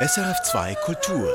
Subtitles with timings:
[0.00, 1.28] SRF2 Kultur.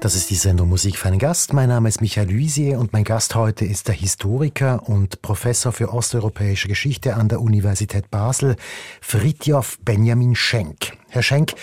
[0.00, 1.52] Das ist die Sendung Musik für einen Gast.
[1.52, 5.92] Mein Name ist Michael Luisier und mein Gast heute ist der Historiker und Professor für
[5.92, 8.56] osteuropäische Geschichte an der Universität Basel,
[9.00, 10.94] Fritjof Benjamin Schenk.
[11.08, 11.54] Herr Schenk,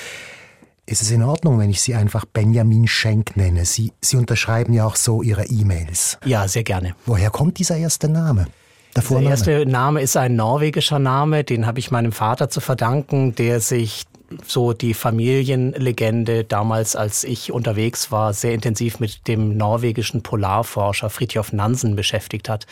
[0.86, 3.66] ist es in Ordnung, wenn ich Sie einfach Benjamin Schenk nenne?
[3.66, 6.18] Sie, Sie unterschreiben ja auch so Ihre E-Mails.
[6.24, 6.96] Ja, sehr gerne.
[7.06, 8.48] Woher kommt dieser erste Name?
[8.96, 13.36] Der, der erste Name ist ein norwegischer Name, den habe ich meinem Vater zu verdanken,
[13.36, 14.06] der sich
[14.46, 21.54] so die Familienlegende damals, als ich unterwegs war, sehr intensiv mit dem norwegischen Polarforscher Fridtjof
[21.54, 22.66] Nansen beschäftigt hat.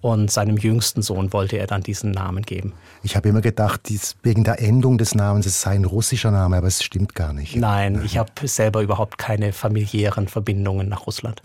[0.00, 2.72] Und seinem jüngsten Sohn wollte er dann diesen Namen geben.
[3.02, 6.56] Ich habe immer gedacht, dies, wegen der Endung des Namens, es sei ein russischer Name,
[6.56, 7.54] aber es stimmt gar nicht.
[7.54, 11.42] Nein, ich habe selber überhaupt keine familiären Verbindungen nach Russland.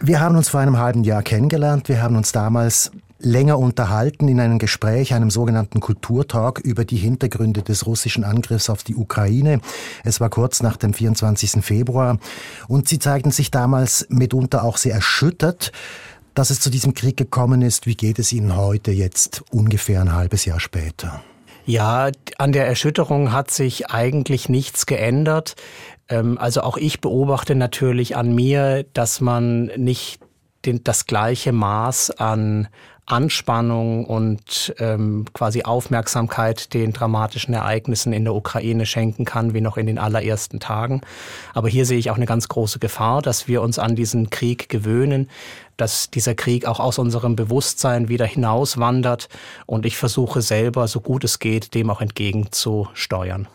[0.00, 1.88] Wir haben uns vor einem halben Jahr kennengelernt.
[1.88, 7.62] Wir haben uns damals länger unterhalten in einem Gespräch, einem sogenannten Kulturtalk über die Hintergründe
[7.62, 9.60] des russischen Angriffs auf die Ukraine.
[10.04, 11.64] Es war kurz nach dem 24.
[11.64, 12.18] Februar
[12.68, 15.72] und Sie zeigten sich damals mitunter auch sehr erschüttert,
[16.34, 17.86] dass es zu diesem Krieg gekommen ist.
[17.86, 21.22] Wie geht es Ihnen heute jetzt ungefähr ein halbes Jahr später?
[21.64, 25.56] Ja, an der Erschütterung hat sich eigentlich nichts geändert.
[26.08, 30.20] Ähm, also auch ich beobachte natürlich an mir, dass man nicht
[30.64, 32.68] den, das gleiche Maß an
[33.06, 39.76] Anspannung und ähm, quasi Aufmerksamkeit den dramatischen Ereignissen in der Ukraine schenken kann, wie noch
[39.76, 41.02] in den allerersten Tagen.
[41.54, 44.68] Aber hier sehe ich auch eine ganz große Gefahr, dass wir uns an diesen Krieg
[44.68, 45.30] gewöhnen,
[45.76, 49.28] dass dieser Krieg auch aus unserem Bewusstsein wieder hinauswandert.
[49.66, 53.46] Und ich versuche selber, so gut es geht, dem auch entgegenzusteuern.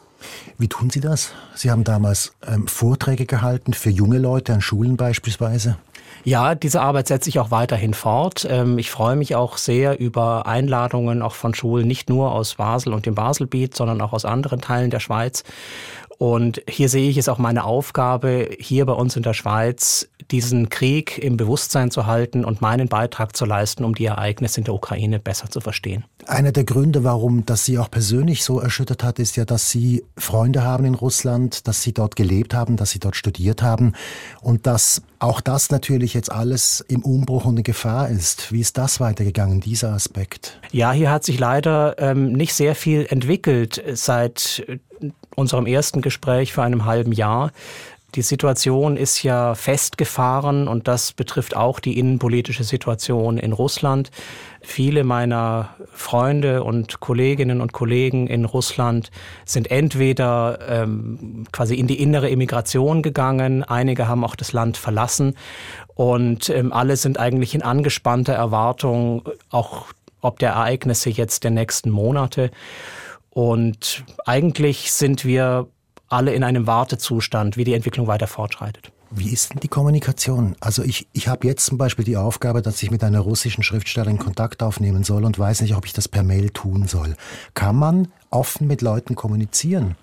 [0.57, 1.31] Wie tun Sie das?
[1.55, 5.77] Sie haben damals ähm, Vorträge gehalten für junge Leute an Schulen beispielsweise.
[6.23, 8.45] Ja, diese Arbeit setze ich auch weiterhin fort.
[8.49, 12.93] Ähm, ich freue mich auch sehr über Einladungen auch von Schulen, nicht nur aus Basel
[12.93, 15.43] und dem Baselbiet, sondern auch aus anderen Teilen der Schweiz.
[16.21, 20.69] Und hier sehe ich es auch meine Aufgabe, hier bei uns in der Schweiz diesen
[20.69, 24.75] Krieg im Bewusstsein zu halten und meinen Beitrag zu leisten, um die Ereignisse in der
[24.75, 26.05] Ukraine besser zu verstehen.
[26.27, 30.03] Einer der Gründe, warum das Sie auch persönlich so erschüttert hat, ist ja, dass Sie
[30.15, 33.93] Freunde haben in Russland, dass Sie dort gelebt haben, dass Sie dort studiert haben
[34.41, 38.51] und dass auch das natürlich jetzt alles im Umbruch und in Gefahr ist.
[38.51, 40.59] Wie ist das weitergegangen, dieser Aspekt?
[40.71, 44.65] Ja, hier hat sich leider ähm, nicht sehr viel entwickelt seit
[45.35, 47.51] unserem ersten Gespräch vor einem halben Jahr.
[48.15, 54.11] Die Situation ist ja festgefahren und das betrifft auch die innenpolitische Situation in Russland.
[54.61, 59.11] Viele meiner Freunde und Kolleginnen und Kollegen in Russland
[59.45, 65.35] sind entweder ähm, quasi in die innere Immigration gegangen, einige haben auch das Land verlassen
[65.95, 69.85] und ähm, alle sind eigentlich in angespannter Erwartung, auch
[70.19, 72.51] ob der Ereignisse jetzt der nächsten Monate.
[73.29, 75.67] Und eigentlich sind wir
[76.11, 78.91] alle in einem Wartezustand, wie die Entwicklung weiter fortschreitet.
[79.13, 80.55] Wie ist denn die Kommunikation?
[80.61, 84.17] Also ich, ich habe jetzt zum Beispiel die Aufgabe, dass ich mit einer russischen Schriftstellerin
[84.17, 87.15] Kontakt aufnehmen soll und weiß nicht, ob ich das per Mail tun soll.
[87.53, 89.95] Kann man offen mit Leuten kommunizieren,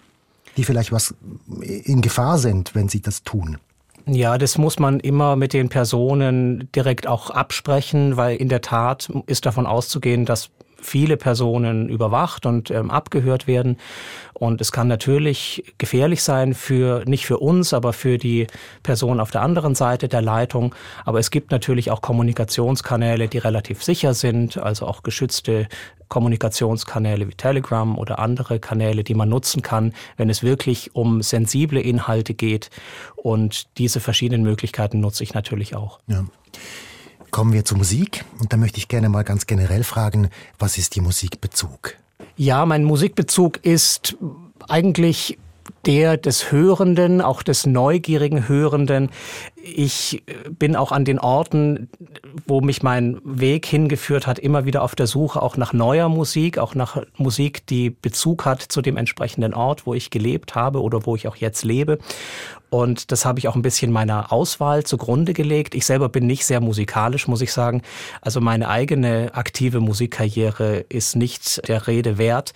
[0.58, 1.14] die vielleicht was
[1.62, 3.56] in Gefahr sind, wenn sie das tun?
[4.04, 9.10] Ja, das muss man immer mit den Personen direkt auch absprechen, weil in der Tat
[9.26, 10.50] ist davon auszugehen, dass
[10.81, 13.77] viele Personen überwacht und ähm, abgehört werden.
[14.34, 18.47] Und es kann natürlich gefährlich sein für, nicht für uns, aber für die
[18.83, 20.75] Person auf der anderen Seite der Leitung.
[21.05, 25.67] Aber es gibt natürlich auch Kommunikationskanäle, die relativ sicher sind, also auch geschützte
[26.09, 31.81] Kommunikationskanäle wie Telegram oder andere Kanäle, die man nutzen kann, wenn es wirklich um sensible
[31.81, 32.71] Inhalte geht.
[33.17, 35.99] Und diese verschiedenen Möglichkeiten nutze ich natürlich auch.
[36.06, 36.25] Ja.
[37.31, 40.97] Kommen wir zur Musik und da möchte ich gerne mal ganz generell fragen, was ist
[40.97, 41.94] Ihr Musikbezug?
[42.37, 44.16] Ja, mein Musikbezug ist
[44.69, 45.38] eigentlich
[45.87, 49.11] der des Hörenden, auch des neugierigen Hörenden.
[49.56, 50.22] Ich
[50.59, 51.88] bin auch an den Orten,
[52.47, 56.59] wo mich mein Weg hingeführt hat, immer wieder auf der Suche auch nach neuer Musik,
[56.59, 61.06] auch nach Musik, die Bezug hat zu dem entsprechenden Ort, wo ich gelebt habe oder
[61.06, 61.99] wo ich auch jetzt lebe.
[62.70, 65.75] Und das habe ich auch ein bisschen meiner Auswahl zugrunde gelegt.
[65.75, 67.82] Ich selber bin nicht sehr musikalisch, muss ich sagen.
[68.20, 72.53] Also meine eigene aktive Musikkarriere ist nicht der Rede wert.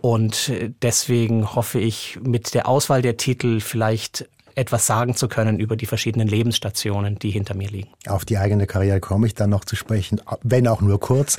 [0.00, 5.76] Und deswegen hoffe ich, mit der Auswahl der Titel vielleicht etwas sagen zu können über
[5.76, 7.88] die verschiedenen Lebensstationen, die hinter mir liegen.
[8.06, 11.36] Auf die eigene Karriere komme ich dann noch zu sprechen, wenn auch nur kurz.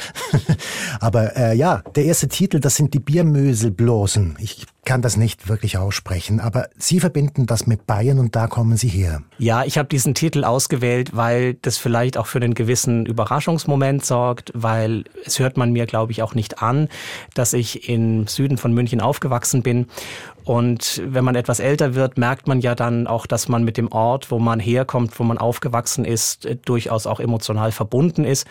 [1.00, 4.38] Aber äh, ja, der erste Titel, das sind die Biermöselblosen.
[4.39, 8.75] Ich kann das nicht wirklich aussprechen, aber Sie verbinden das mit Bayern und da kommen
[8.75, 9.24] Sie her.
[9.38, 14.51] Ja, ich habe diesen Titel ausgewählt, weil das vielleicht auch für einen gewissen Überraschungsmoment sorgt,
[14.54, 16.89] weil es hört man mir, glaube ich, auch nicht an,
[17.33, 19.88] dass ich im Süden von München aufgewachsen bin.
[20.45, 23.92] Und wenn man etwas älter wird, merkt man ja dann auch, dass man mit dem
[23.92, 28.45] Ort, wo man herkommt, wo man aufgewachsen ist, durchaus auch emotional verbunden ist.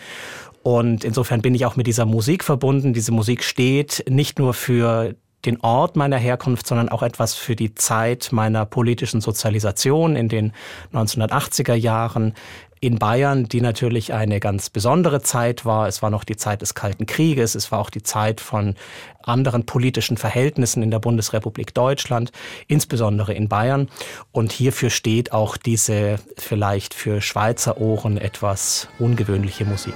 [0.63, 2.93] Und insofern bin ich auch mit dieser Musik verbunden.
[2.93, 7.75] Diese Musik steht nicht nur für den Ort meiner Herkunft, sondern auch etwas für die
[7.75, 10.53] Zeit meiner politischen Sozialisation in den
[10.93, 12.33] 1980er Jahren
[12.83, 15.87] in Bayern, die natürlich eine ganz besondere Zeit war.
[15.87, 18.75] Es war noch die Zeit des Kalten Krieges, es war auch die Zeit von
[19.23, 22.33] anderen politischen Verhältnissen in der Bundesrepublik Deutschland,
[22.67, 23.87] insbesondere in Bayern.
[24.33, 29.95] Und hierfür steht auch diese vielleicht für Schweizer Ohren etwas ungewöhnliche Musik.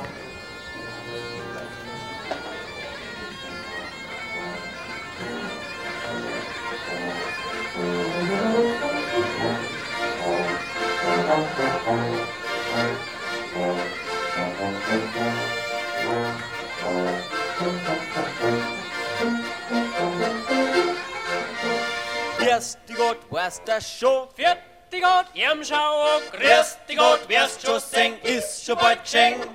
[23.58, 24.58] Was das schon für
[24.92, 29.48] die Gott, ihrem Schau, grüß die Gott, wirst schon singen, ist schon bald geschenkt.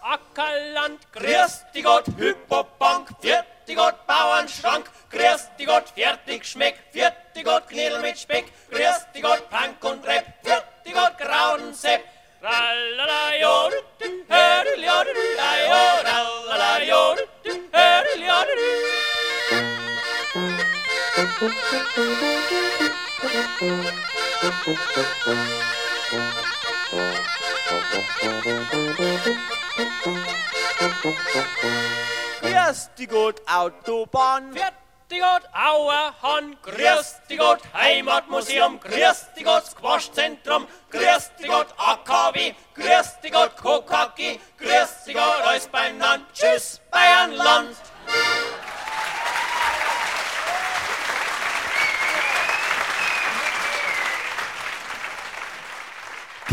[0.00, 7.14] Ackerland, grüß die Gott, Hypobank, viert die Gott, Bauernschrank, grüß die Gott, fertig schmeck, viert
[7.34, 12.02] die Gott, Knädel mit Speck, grüß die Gott, Pank und Repp, viert die Gott, Graudensepp,
[12.42, 13.84] rallala, jod,
[32.40, 34.52] Grüß die Gott, Autobahn.
[34.52, 34.74] Fährt
[35.10, 36.56] die Gott, Auerhahn.
[36.62, 38.80] Grüß die Gott, Heimatmuseum.
[38.80, 40.66] Grüß die Gott, Squashzentrum.
[40.90, 42.54] Grüß die Gott, AKW.
[42.74, 44.40] Grüß die Gott, Kokaki.
[44.58, 46.26] Grüß die Gott, alles beieinander.
[46.32, 47.76] Tschüss, Bayernland.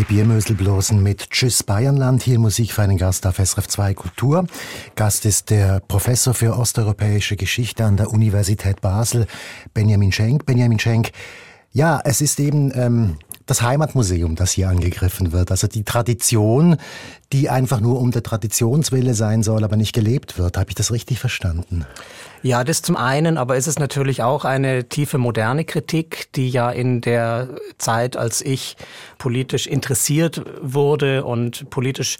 [0.10, 4.48] Biermöselblosen mit Tschüss Bayernland, hier Musik für einen Gast auf SRF 2 Kultur.
[4.96, 9.28] Gast ist der Professor für osteuropäische Geschichte an der Universität Basel,
[9.76, 10.48] Benjamin Schenk.
[10.48, 11.12] Benjamin Schenk,
[11.72, 15.52] ja, es ist eben ähm, das Heimatmuseum, das hier angegriffen wird.
[15.52, 16.78] Also die Tradition,
[17.32, 20.58] die einfach nur um der Traditionswille sein soll, aber nicht gelebt wird.
[20.58, 21.86] Habe ich das richtig verstanden?
[22.42, 26.72] Ja, das zum einen, aber es ist natürlich auch eine tiefe moderne Kritik, die ja
[26.72, 28.78] in der Zeit, als ich
[29.18, 32.18] politisch interessiert wurde und politisch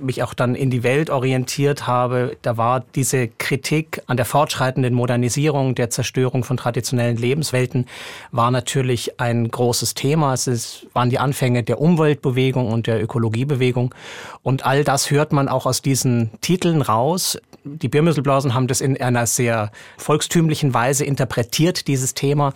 [0.00, 4.94] mich auch dann in die Welt orientiert habe, da war diese Kritik an der fortschreitenden
[4.94, 7.86] Modernisierung, der Zerstörung von traditionellen Lebenswelten,
[8.32, 10.34] war natürlich ein großes Thema.
[10.34, 13.94] Es ist, waren die Anfänge der Umweltbewegung und der Ökologiebewegung.
[14.42, 17.38] Und all das hört man auch aus diesen Titeln raus.
[17.64, 22.52] Die Biermüsselblasen haben das in einer sehr volkstümlichen Weise interpretiert, dieses Thema.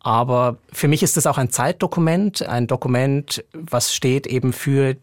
[0.00, 4.96] Aber für mich ist es auch ein Zeitdokument, ein Dokument, was steht eben für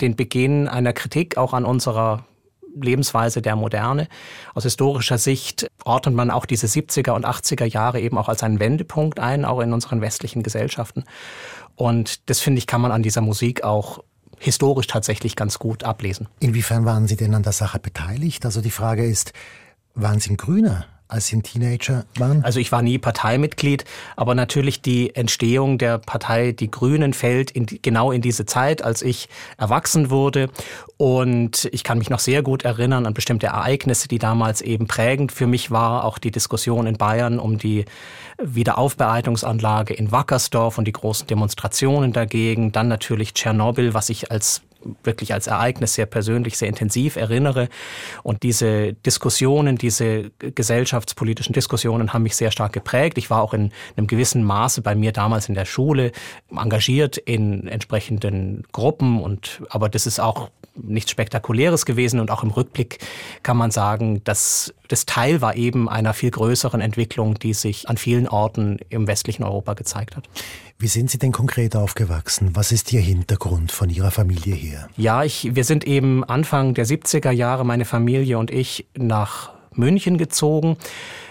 [0.00, 2.24] den Beginn einer Kritik auch an unserer
[2.74, 4.08] Lebensweise der Moderne.
[4.54, 8.60] Aus historischer Sicht ordnet man auch diese 70er und 80er Jahre eben auch als einen
[8.60, 11.04] Wendepunkt ein, auch in unseren westlichen Gesellschaften.
[11.74, 14.04] Und das finde ich, kann man an dieser Musik auch
[14.38, 16.28] historisch tatsächlich ganz gut ablesen.
[16.40, 18.44] Inwiefern waren Sie denn an der Sache beteiligt?
[18.44, 19.32] Also die Frage ist,
[19.94, 20.86] waren Sie ein Grüner?
[21.10, 22.44] Als Sie ein Teenager waren?
[22.44, 23.84] Also ich war nie Parteimitglied,
[24.16, 29.02] aber natürlich die Entstehung der Partei Die Grünen fällt in genau in diese Zeit, als
[29.02, 30.48] ich erwachsen wurde.
[30.96, 35.32] Und ich kann mich noch sehr gut erinnern an bestimmte Ereignisse, die damals eben prägend
[35.32, 36.04] für mich war.
[36.04, 37.84] Auch die Diskussion in Bayern um die
[38.42, 42.72] Wiederaufbereitungsanlage in Wackersdorf und die großen Demonstrationen dagegen.
[42.72, 44.62] Dann natürlich Tschernobyl, was ich als
[45.02, 47.68] wirklich als Ereignis sehr persönlich, sehr intensiv erinnere.
[48.22, 53.18] Und diese Diskussionen, diese gesellschaftspolitischen Diskussionen haben mich sehr stark geprägt.
[53.18, 56.12] Ich war auch in einem gewissen Maße bei mir damals in der Schule
[56.50, 62.50] engagiert in entsprechenden Gruppen und, aber das ist auch nichts Spektakuläres gewesen und auch im
[62.50, 62.98] Rückblick
[63.42, 67.96] kann man sagen, dass das Teil war eben einer viel größeren Entwicklung, die sich an
[67.96, 70.28] vielen Orten im westlichen Europa gezeigt hat.
[70.82, 72.52] Wie sind Sie denn konkret aufgewachsen?
[72.54, 74.88] Was ist Ihr Hintergrund von Ihrer Familie her?
[74.96, 80.16] Ja, ich, wir sind eben Anfang der 70er Jahre, meine Familie und ich, nach München
[80.16, 80.78] gezogen.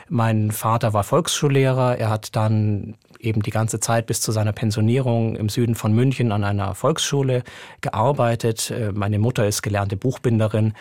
[0.07, 1.97] Mein Vater war Volksschullehrer.
[1.97, 6.31] Er hat dann eben die ganze Zeit bis zu seiner Pensionierung im Süden von München
[6.31, 7.43] an einer Volksschule
[7.81, 8.69] gearbeitet.
[8.69, 10.73] Äh, meine Mutter ist gelernte Buchbinderin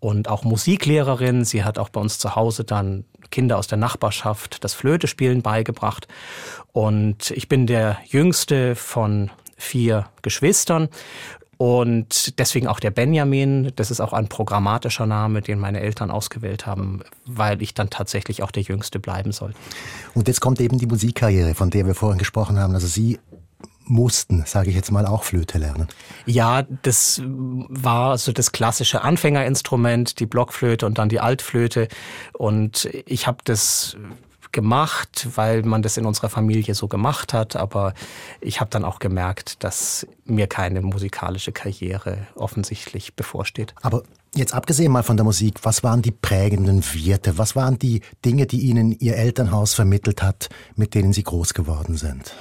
[0.00, 1.44] und auch Musiklehrerin.
[1.44, 6.08] Sie hat auch bei uns zu Hause dann Kinder aus der Nachbarschaft das Flötespielen beigebracht.
[6.74, 10.88] Und ich bin der jüngste von vier Geschwistern
[11.56, 16.66] und deswegen auch der Benjamin, das ist auch ein programmatischer Name, den meine Eltern ausgewählt
[16.66, 19.54] haben, weil ich dann tatsächlich auch der Jüngste bleiben soll.
[20.14, 22.74] Und jetzt kommt eben die Musikkarriere, von der wir vorhin gesprochen haben.
[22.74, 23.20] Also Sie
[23.86, 25.86] mussten, sage ich jetzt mal, auch Flöte lernen.
[26.26, 31.86] Ja, das war so das klassische Anfängerinstrument, die Blockflöte und dann die Altflöte.
[32.32, 33.96] Und ich habe das
[34.54, 37.56] gemacht, weil man das in unserer Familie so gemacht hat.
[37.56, 37.92] Aber
[38.40, 43.74] ich habe dann auch gemerkt, dass mir keine musikalische Karriere offensichtlich bevorsteht.
[43.82, 44.02] Aber
[44.34, 47.36] jetzt abgesehen mal von der Musik, was waren die prägenden Werte?
[47.36, 51.96] Was waren die Dinge, die Ihnen Ihr Elternhaus vermittelt hat, mit denen Sie groß geworden
[51.96, 52.34] sind?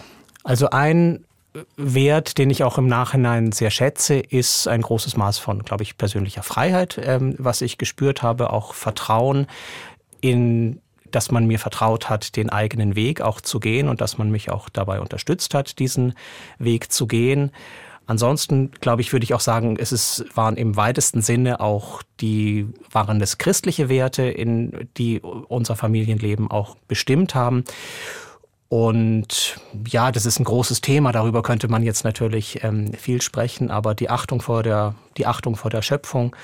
[0.44, 1.26] Also ein
[1.78, 5.98] Wert, den ich auch im Nachhinein sehr schätze, ist ein großes Maß von, glaube ich,
[5.98, 9.48] persönlicher Freiheit, ähm, was ich gespürt habe, auch Vertrauen
[10.22, 10.80] in
[11.16, 14.50] dass man mir vertraut hat, den eigenen Weg auch zu gehen und dass man mich
[14.50, 16.14] auch dabei unterstützt hat, diesen
[16.60, 17.52] Weg zu gehen.
[18.06, 22.68] Ansonsten, glaube ich, würde ich auch sagen, es ist, waren im weitesten Sinne auch die,
[22.92, 27.64] waren das christliche Werte, in die unser Familienleben auch bestimmt haben.
[28.68, 31.12] Und ja, das ist ein großes Thema.
[31.12, 33.70] Darüber könnte man jetzt natürlich ähm, viel sprechen.
[33.70, 36.36] Aber die Achtung vor der, die Achtung vor der Schöpfung,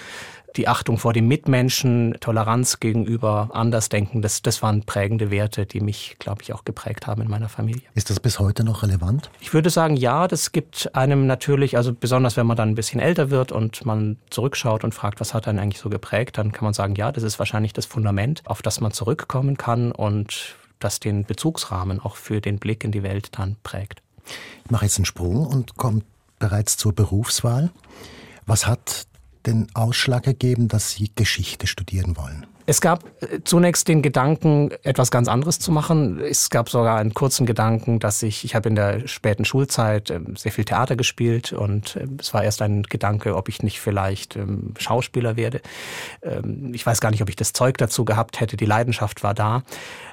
[0.55, 6.17] die Achtung vor dem Mitmenschen, Toleranz gegenüber Andersdenken, das, das waren prägende Werte, die mich,
[6.19, 7.83] glaube ich, auch geprägt haben in meiner Familie.
[7.95, 9.29] Ist das bis heute noch relevant?
[9.39, 12.99] Ich würde sagen, ja, das gibt einem natürlich, also besonders wenn man dann ein bisschen
[12.99, 16.63] älter wird und man zurückschaut und fragt, was hat einen eigentlich so geprägt, dann kann
[16.65, 20.99] man sagen, ja, das ist wahrscheinlich das Fundament, auf das man zurückkommen kann und das
[20.99, 24.01] den Bezugsrahmen auch für den Blick in die Welt dann prägt.
[24.65, 26.01] Ich mache jetzt einen Sprung und komme
[26.39, 27.69] bereits zur Berufswahl.
[28.45, 29.07] Was hat
[29.45, 32.45] den Ausschlag gegeben, dass Sie Geschichte studieren wollen?
[32.69, 36.19] Es gab äh, zunächst den Gedanken, etwas ganz anderes zu machen.
[36.19, 40.35] Es gab sogar einen kurzen Gedanken, dass ich, ich habe in der späten Schulzeit ähm,
[40.35, 44.35] sehr viel Theater gespielt und ähm, es war erst ein Gedanke, ob ich nicht vielleicht
[44.35, 45.61] ähm, Schauspieler werde.
[46.73, 48.57] Ich weiß gar nicht, ob ich das Zeug dazu gehabt hätte.
[48.57, 49.63] Die Leidenschaft war da.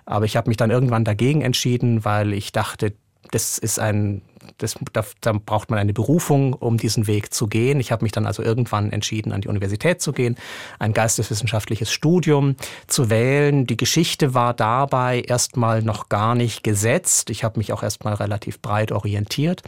[0.05, 2.95] Aber ich habe mich dann irgendwann dagegen entschieden, weil ich dachte,
[3.33, 4.23] das ist ein,
[4.59, 7.81] das, da, da braucht man eine Berufung, um diesen Weg zu gehen.
[7.81, 10.37] Ich habe mich dann also irgendwann entschieden, an die Universität zu gehen,
[10.79, 13.67] ein geisteswissenschaftliches Studium zu wählen.
[13.67, 17.31] Die Geschichte war dabei erstmal noch gar nicht gesetzt.
[17.31, 19.63] Ich habe mich auch erstmal relativ breit orientiert.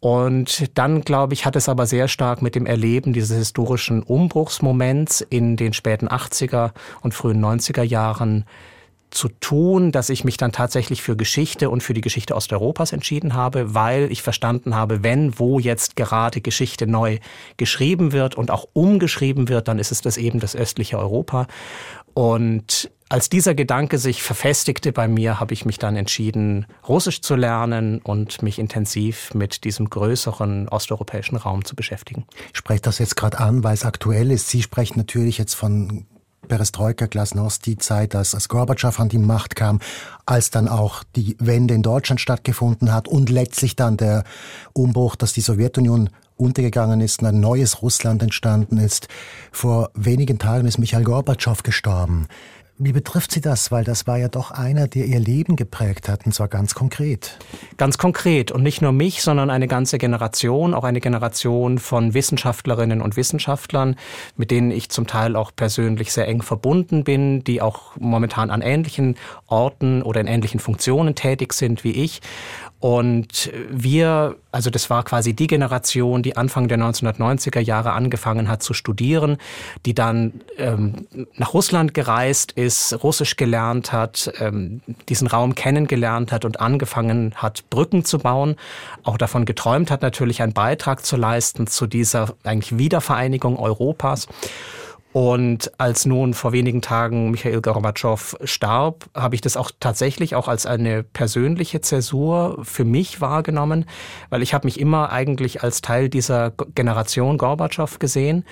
[0.00, 5.20] Und dann, glaube ich, hat es aber sehr stark mit dem Erleben dieses historischen Umbruchsmoments
[5.20, 6.70] in den späten 80er
[7.02, 8.46] und frühen 90er Jahren
[9.10, 13.34] zu tun, dass ich mich dann tatsächlich für Geschichte und für die Geschichte Osteuropas entschieden
[13.34, 17.18] habe, weil ich verstanden habe, wenn wo jetzt gerade Geschichte neu
[17.56, 21.46] geschrieben wird und auch umgeschrieben wird, dann ist es das eben das östliche Europa.
[22.14, 27.34] Und als dieser Gedanke sich verfestigte bei mir, habe ich mich dann entschieden, Russisch zu
[27.34, 32.24] lernen und mich intensiv mit diesem größeren osteuropäischen Raum zu beschäftigen.
[32.52, 34.48] Ich spreche das jetzt gerade an, weil es aktuell ist.
[34.48, 36.06] Sie sprechen natürlich jetzt von
[36.48, 39.80] Perestroika, Glasnost, die Zeit, als, als Gorbatschow an die Macht kam,
[40.26, 44.24] als dann auch die Wende in Deutschland stattgefunden hat und letztlich dann der
[44.72, 49.08] Umbruch, dass die Sowjetunion untergegangen ist und ein neues Russland entstanden ist.
[49.52, 52.26] Vor wenigen Tagen ist Michael Gorbatschow gestorben.
[52.82, 53.70] Wie betrifft Sie das?
[53.70, 57.36] Weil das war ja doch einer, der Ihr Leben geprägt hat, und zwar ganz konkret.
[57.76, 58.50] Ganz konkret.
[58.52, 63.96] Und nicht nur mich, sondern eine ganze Generation, auch eine Generation von Wissenschaftlerinnen und Wissenschaftlern,
[64.38, 68.62] mit denen ich zum Teil auch persönlich sehr eng verbunden bin, die auch momentan an
[68.62, 72.22] ähnlichen Orten oder in ähnlichen Funktionen tätig sind wie ich.
[72.80, 78.62] Und wir, also das war quasi die Generation, die Anfang der 1990er Jahre angefangen hat
[78.62, 79.36] zu studieren,
[79.84, 81.06] die dann ähm,
[81.36, 87.68] nach Russland gereist ist, Russisch gelernt hat, ähm, diesen Raum kennengelernt hat und angefangen hat,
[87.68, 88.56] Brücken zu bauen,
[89.02, 94.26] auch davon geträumt hat, natürlich einen Beitrag zu leisten zu dieser eigentlich Wiedervereinigung Europas.
[95.12, 100.46] Und als nun vor wenigen Tagen Michael Gorbatschow starb, habe ich das auch tatsächlich auch
[100.46, 103.86] als eine persönliche Zäsur für mich wahrgenommen,
[104.28, 108.44] weil ich habe mich immer eigentlich als Teil dieser Generation Gorbatschow gesehen.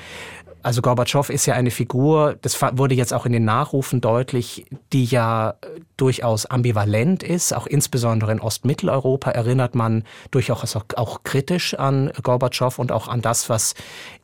[0.63, 5.05] Also Gorbatschow ist ja eine Figur, das wurde jetzt auch in den Nachrufen deutlich, die
[5.05, 5.55] ja
[5.97, 7.55] durchaus ambivalent ist.
[7.55, 13.23] Auch insbesondere in Ostmitteleuropa erinnert man durchaus auch, auch kritisch an Gorbatschow und auch an
[13.23, 13.75] das, was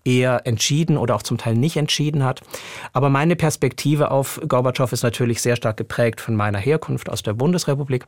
[0.05, 2.41] er entschieden oder auch zum Teil nicht entschieden hat.
[2.93, 7.35] Aber meine Perspektive auf Gorbatschow ist natürlich sehr stark geprägt von meiner Herkunft aus der
[7.35, 8.05] Bundesrepublik.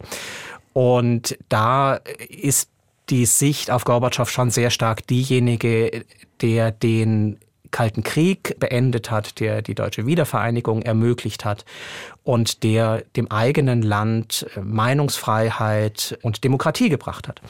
[0.73, 2.71] Und da ist
[3.09, 6.04] die Sicht auf Gorbatschow schon sehr stark diejenige,
[6.40, 7.38] der den
[7.76, 11.66] Kalten Krieg beendet hat, der die deutsche Wiedervereinigung ermöglicht hat
[12.25, 17.42] und der dem eigenen Land äh, Meinungsfreiheit und Demokratie gebracht hat.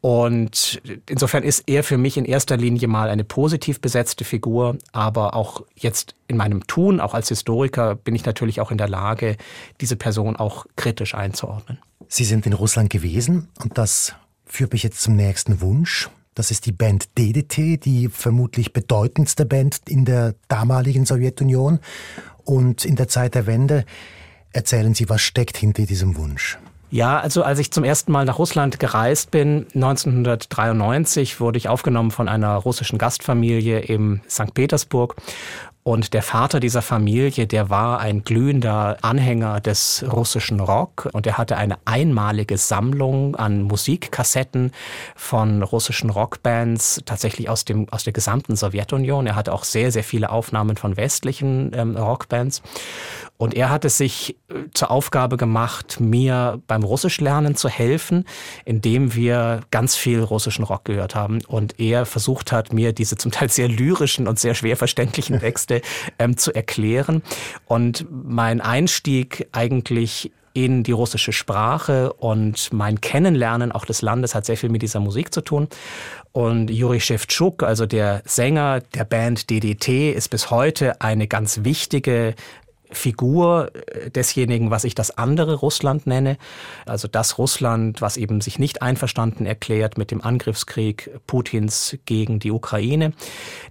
[0.00, 5.34] Und insofern ist er für mich in erster Linie mal eine positiv besetzte Figur, aber
[5.34, 9.36] auch jetzt in meinem Tun, auch als Historiker, bin ich natürlich auch in der Lage,
[9.80, 11.78] diese Person auch kritisch einzuordnen.
[12.08, 16.10] Sie sind in Russland gewesen und das führt mich jetzt zum nächsten Wunsch.
[16.34, 21.80] Das ist die Band DDT, die vermutlich bedeutendste Band in der damaligen Sowjetunion.
[22.44, 23.84] Und in der Zeit der Wende
[24.52, 26.58] erzählen Sie, was steckt hinter diesem Wunsch?
[26.92, 32.10] Ja, also als ich zum ersten Mal nach Russland gereist bin, 1993, wurde ich aufgenommen
[32.10, 34.54] von einer russischen Gastfamilie im St.
[34.54, 35.14] Petersburg
[35.82, 41.38] und der Vater dieser Familie, der war ein glühender Anhänger des russischen Rock und er
[41.38, 44.72] hatte eine einmalige Sammlung an Musikkassetten
[45.16, 49.26] von russischen Rockbands, tatsächlich aus, dem, aus der gesamten Sowjetunion.
[49.26, 52.60] Er hatte auch sehr, sehr viele Aufnahmen von westlichen ähm, Rockbands.
[53.38, 58.26] Und er hat es sich äh, zur Aufgabe gemacht, mir beim Russischlernen zu helfen,
[58.66, 61.38] indem wir ganz viel russischen Rock gehört haben.
[61.48, 65.69] Und er versucht hat, mir diese zum Teil sehr lyrischen und sehr schwer verständlichen Texte
[66.18, 67.22] ähm, zu erklären.
[67.66, 74.46] Und mein Einstieg eigentlich in die russische Sprache und mein Kennenlernen auch des Landes hat
[74.46, 75.68] sehr viel mit dieser Musik zu tun.
[76.32, 82.34] Und Juri Shevchuk, also der Sänger der Band DDT, ist bis heute eine ganz wichtige
[82.90, 86.36] Figur äh, desjenigen, was ich das andere Russland nenne.
[86.86, 92.50] Also das Russland, was eben sich nicht einverstanden erklärt mit dem Angriffskrieg Putins gegen die
[92.50, 93.12] Ukraine,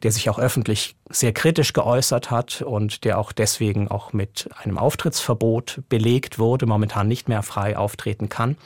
[0.04, 4.78] der sich auch öffentlich sehr kritisch geäußert hat und der auch deswegen auch mit einem
[4.78, 8.58] Auftrittsverbot belegt wurde, momentan nicht mehr frei auftreten kann.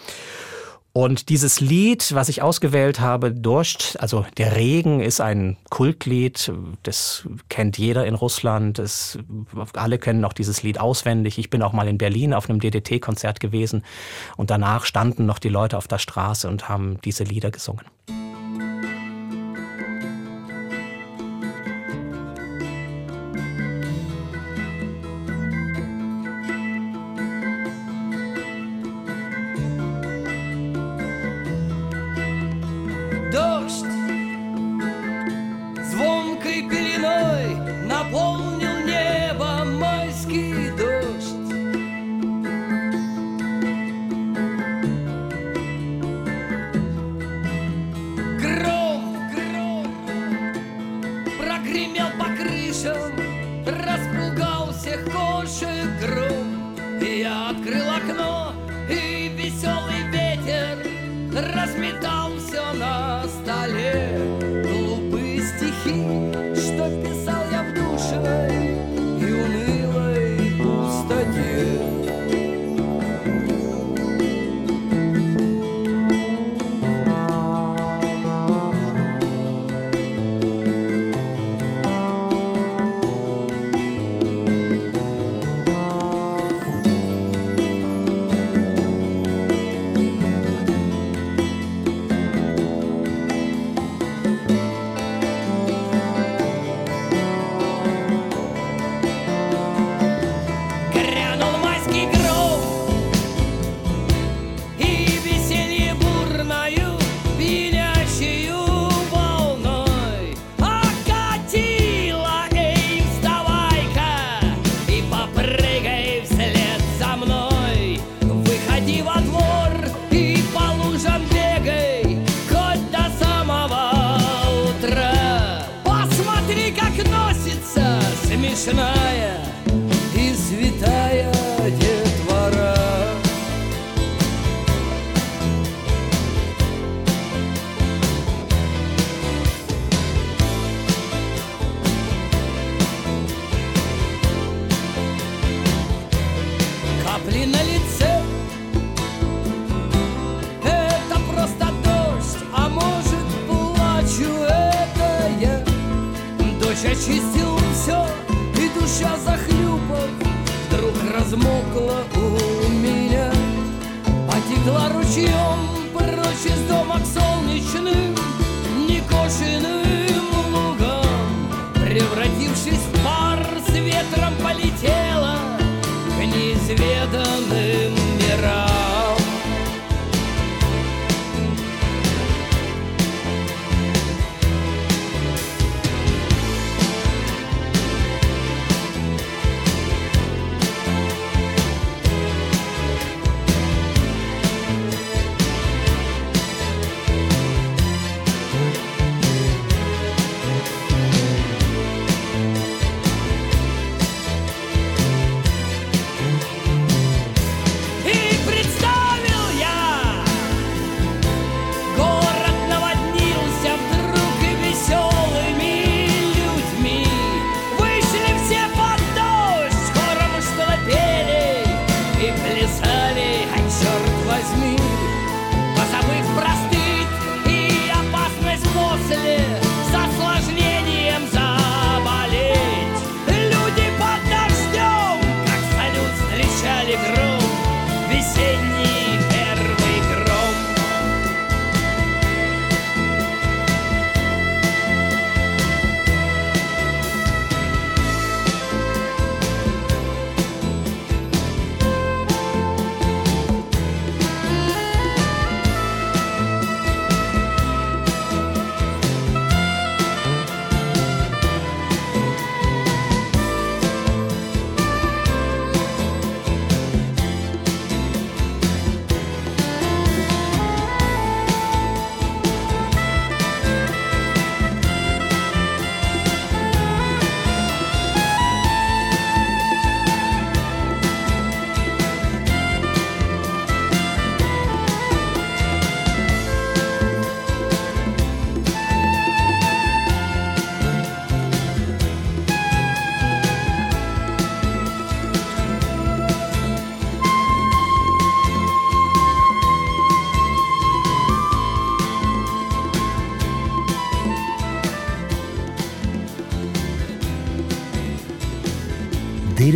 [0.95, 6.51] Und dieses Lied, was ich ausgewählt habe, Durst, also der Regen, ist ein Kultlied.
[6.83, 8.77] Das kennt jeder in Russland.
[8.77, 9.17] Das,
[9.73, 11.39] alle kennen auch dieses Lied auswendig.
[11.39, 13.83] Ich bin auch mal in Berlin auf einem DDT-Konzert gewesen
[14.37, 17.85] und danach standen noch die Leute auf der Straße und haben diese Lieder gesungen.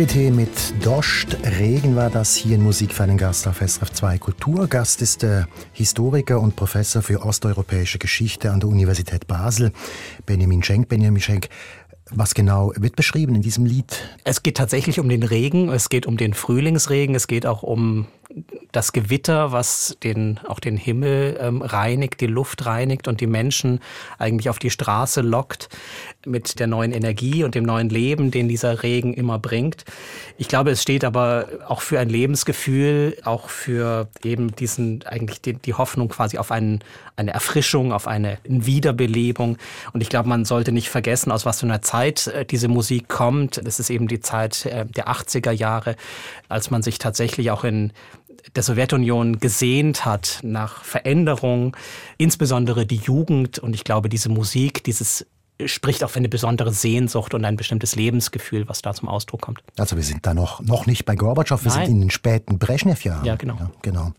[0.08, 4.18] DDT mit Dost, Regen war das hier in Musik für einen Gast auf SRF 2
[4.18, 4.66] Kultur.
[4.66, 9.72] Gast ist der Historiker und Professor für osteuropäische Geschichte an der Universität Basel,
[10.24, 10.88] Benjamin Schenk.
[10.88, 11.48] Benjamin Schenk,
[12.10, 14.02] was genau wird beschrieben in diesem Lied?
[14.24, 18.06] Es geht tatsächlich um den Regen, es geht um den Frühlingsregen, es geht auch um
[18.72, 23.80] das Gewitter, was den, auch den Himmel ähm, reinigt, die Luft reinigt und die Menschen
[24.18, 25.68] eigentlich auf die Straße lockt
[26.26, 29.84] mit der neuen Energie und dem neuen Leben, den dieser Regen immer bringt.
[30.36, 35.54] Ich glaube, es steht aber auch für ein Lebensgefühl, auch für eben diesen, eigentlich die,
[35.54, 36.80] die Hoffnung quasi auf einen,
[37.16, 39.56] eine Erfrischung, auf eine Wiederbelebung.
[39.94, 43.08] Und ich glaube, man sollte nicht vergessen, aus was für einer Zeit äh, diese Musik
[43.08, 43.66] kommt.
[43.66, 45.96] Das ist eben die Zeit äh, der 80er Jahre,
[46.48, 47.92] als man sich tatsächlich auch in
[48.56, 51.76] der Sowjetunion gesehnt hat nach Veränderung,
[52.16, 53.58] insbesondere die Jugend.
[53.58, 55.26] Und ich glaube, diese Musik, dieses
[55.64, 59.62] spricht auf eine besondere Sehnsucht und ein bestimmtes Lebensgefühl, was da zum Ausdruck kommt.
[59.76, 61.86] Also wir sind da noch, noch nicht bei Gorbatschow, wir Nein.
[61.86, 63.24] sind in den späten Brezhnev-Jahren.
[63.24, 63.56] Ja, genau.
[63.58, 64.12] Ja, genau.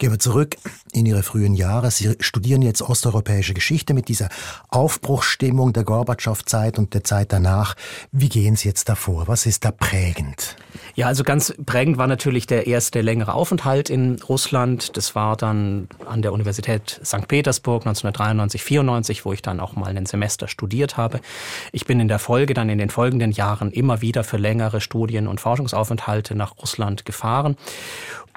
[0.00, 0.56] Gehen wir zurück
[0.92, 1.90] in Ihre frühen Jahre.
[1.90, 4.30] Sie studieren jetzt osteuropäische Geschichte mit dieser
[4.70, 7.74] Aufbruchsstimmung der Gorbatschow-Zeit und der Zeit danach.
[8.10, 9.28] Wie gehen Sie jetzt davor?
[9.28, 10.56] Was ist da prägend?
[10.94, 14.96] Ja, also ganz prägend war natürlich der erste längere Aufenthalt in Russland.
[14.96, 17.28] Das war dann an der Universität St.
[17.28, 21.20] Petersburg 1993, 94, wo ich dann auch mal ein Semester studiert habe.
[21.72, 25.28] Ich bin in der Folge dann in den folgenden Jahren immer wieder für längere Studien-
[25.28, 27.58] und Forschungsaufenthalte nach Russland gefahren.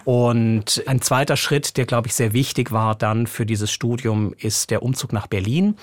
[0.06, 4.70] Und ein zweiter Schritt, der, glaube ich, sehr wichtig war dann für dieses Studium, ist
[4.70, 5.76] der Umzug nach Berlin.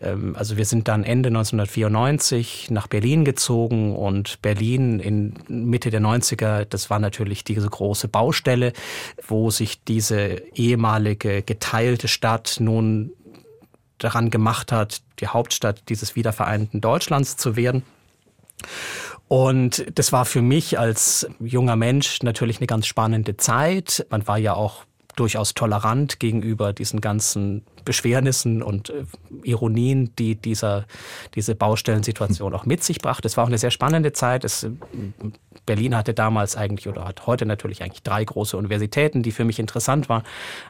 [0.00, 6.00] Ähm, Also wir sind dann Ende 1994 nach Berlin gezogen und Berlin in Mitte der
[6.00, 8.72] 90er, das war natürlich diese große Baustelle,
[9.26, 13.12] wo sich diese ehemalige geteilte Stadt nun
[13.98, 17.82] daran gemacht hat, die Hauptstadt dieses wiedervereinten Deutschlands zu werden.
[19.28, 24.06] Und das war für mich als junger Mensch natürlich eine ganz spannende Zeit.
[24.10, 24.84] Man war ja auch
[25.16, 29.04] durchaus tolerant gegenüber diesen ganzen Beschwernissen und äh,
[29.44, 30.84] Ironien, die dieser,
[31.34, 33.26] diese Baustellensituation auch mit sich brachte.
[33.26, 34.44] Es war auch eine sehr spannende Zeit.
[34.44, 34.68] Es,
[35.64, 39.58] Berlin hatte damals eigentlich oder hat heute natürlich eigentlich drei große Universitäten, die für mich
[39.58, 40.22] interessant waren.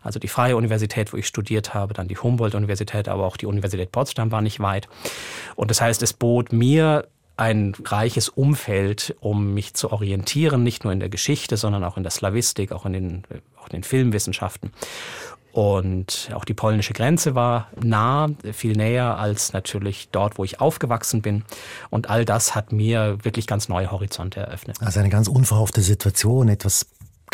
[0.03, 3.91] Also die Freie Universität, wo ich studiert habe, dann die Humboldt-Universität, aber auch die Universität
[3.91, 4.89] Potsdam war nicht weit.
[5.57, 10.93] Und das heißt, es bot mir ein reiches Umfeld, um mich zu orientieren, nicht nur
[10.93, 13.23] in der Geschichte, sondern auch in der Slavistik, auch in den,
[13.61, 14.73] auch in den Filmwissenschaften.
[15.53, 21.23] Und auch die polnische Grenze war nah, viel näher als natürlich dort, wo ich aufgewachsen
[21.23, 21.45] bin.
[21.89, 24.77] Und all das hat mir wirklich ganz neue Horizonte eröffnet.
[24.83, 26.87] Also eine ganz unverhoffte Situation, etwas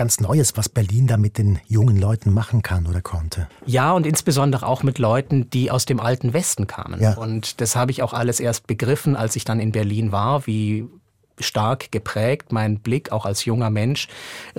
[0.03, 3.47] ganz Neues, was Berlin da mit den jungen Leuten machen kann oder konnte.
[3.67, 7.01] Ja, und insbesondere auch mit Leuten, die aus dem alten Westen kamen.
[7.01, 7.15] Ja.
[7.15, 10.89] Und das habe ich auch alles erst begriffen, als ich dann in Berlin war, wie
[11.39, 14.09] stark geprägt mein Blick auch als junger Mensch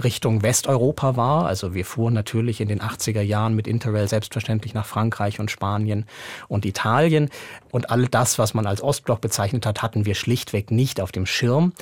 [0.02, 1.46] Richtung Westeuropa war.
[1.46, 6.06] Also wir fuhren natürlich in den 80er Jahren mit Interrail selbstverständlich nach Frankreich und Spanien
[6.48, 7.30] und Italien.
[7.70, 11.26] Und all das, was man als Ostblock bezeichnet hat, hatten wir schlichtweg nicht auf dem
[11.26, 11.74] Schirm.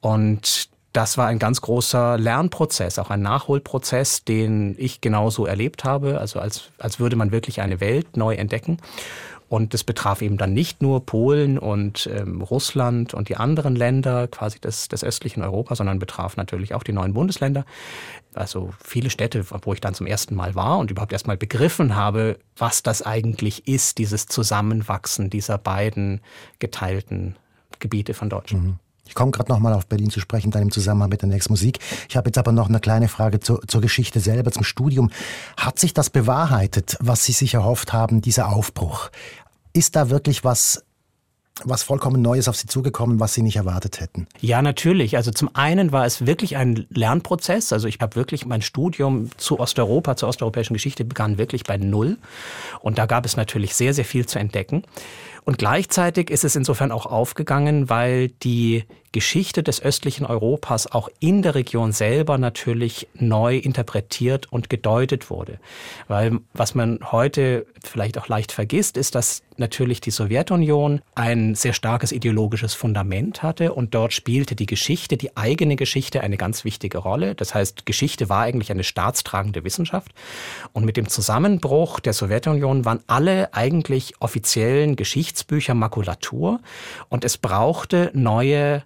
[0.00, 6.18] Und das war ein ganz großer Lernprozess, auch ein Nachholprozess, den ich genauso erlebt habe,
[6.18, 8.78] also als, als würde man wirklich eine Welt neu entdecken.
[9.48, 14.26] Und das betraf eben dann nicht nur Polen und ähm, Russland und die anderen Länder
[14.26, 17.64] quasi des, des östlichen Europa, sondern betraf natürlich auch die neuen Bundesländer.
[18.34, 21.94] Also viele Städte, wo ich dann zum ersten Mal war und überhaupt erst mal begriffen
[21.94, 26.22] habe, was das eigentlich ist, dieses Zusammenwachsen dieser beiden
[26.58, 27.36] geteilten
[27.78, 28.64] Gebiete von Deutschland.
[28.64, 28.78] Mhm.
[29.08, 31.78] Ich komme gerade nochmal auf Berlin zu sprechen, dann im Zusammenhang mit der nächsten Musik.
[32.08, 35.10] Ich habe jetzt aber noch eine kleine Frage zur, zur Geschichte selber, zum Studium.
[35.56, 39.10] Hat sich das bewahrheitet, was Sie sich erhofft haben, dieser Aufbruch?
[39.72, 40.82] Ist da wirklich was
[41.64, 44.26] was vollkommen Neues auf Sie zugekommen, was Sie nicht erwartet hätten?
[44.40, 45.16] Ja, natürlich.
[45.16, 47.72] Also zum einen war es wirklich ein Lernprozess.
[47.72, 52.18] Also ich habe wirklich mein Studium zu Osteuropa, zur osteuropäischen Geschichte begann wirklich bei Null.
[52.80, 54.84] Und da gab es natürlich sehr, sehr viel zu entdecken.
[55.48, 61.40] Und gleichzeitig ist es insofern auch aufgegangen, weil die Geschichte des östlichen Europas auch in
[61.42, 65.58] der Region selber natürlich neu interpretiert und gedeutet wurde.
[66.08, 71.72] Weil was man heute vielleicht auch leicht vergisst, ist, dass natürlich die Sowjetunion ein sehr
[71.72, 76.98] starkes ideologisches Fundament hatte und dort spielte die Geschichte, die eigene Geschichte eine ganz wichtige
[76.98, 77.34] Rolle.
[77.34, 80.12] Das heißt, Geschichte war eigentlich eine staatstragende Wissenschaft.
[80.72, 84.94] Und mit dem Zusammenbruch der Sowjetunion waren alle eigentlich offiziellen
[85.38, 86.60] Geschichtsbücher Makulatur
[87.08, 88.82] und es brauchte neue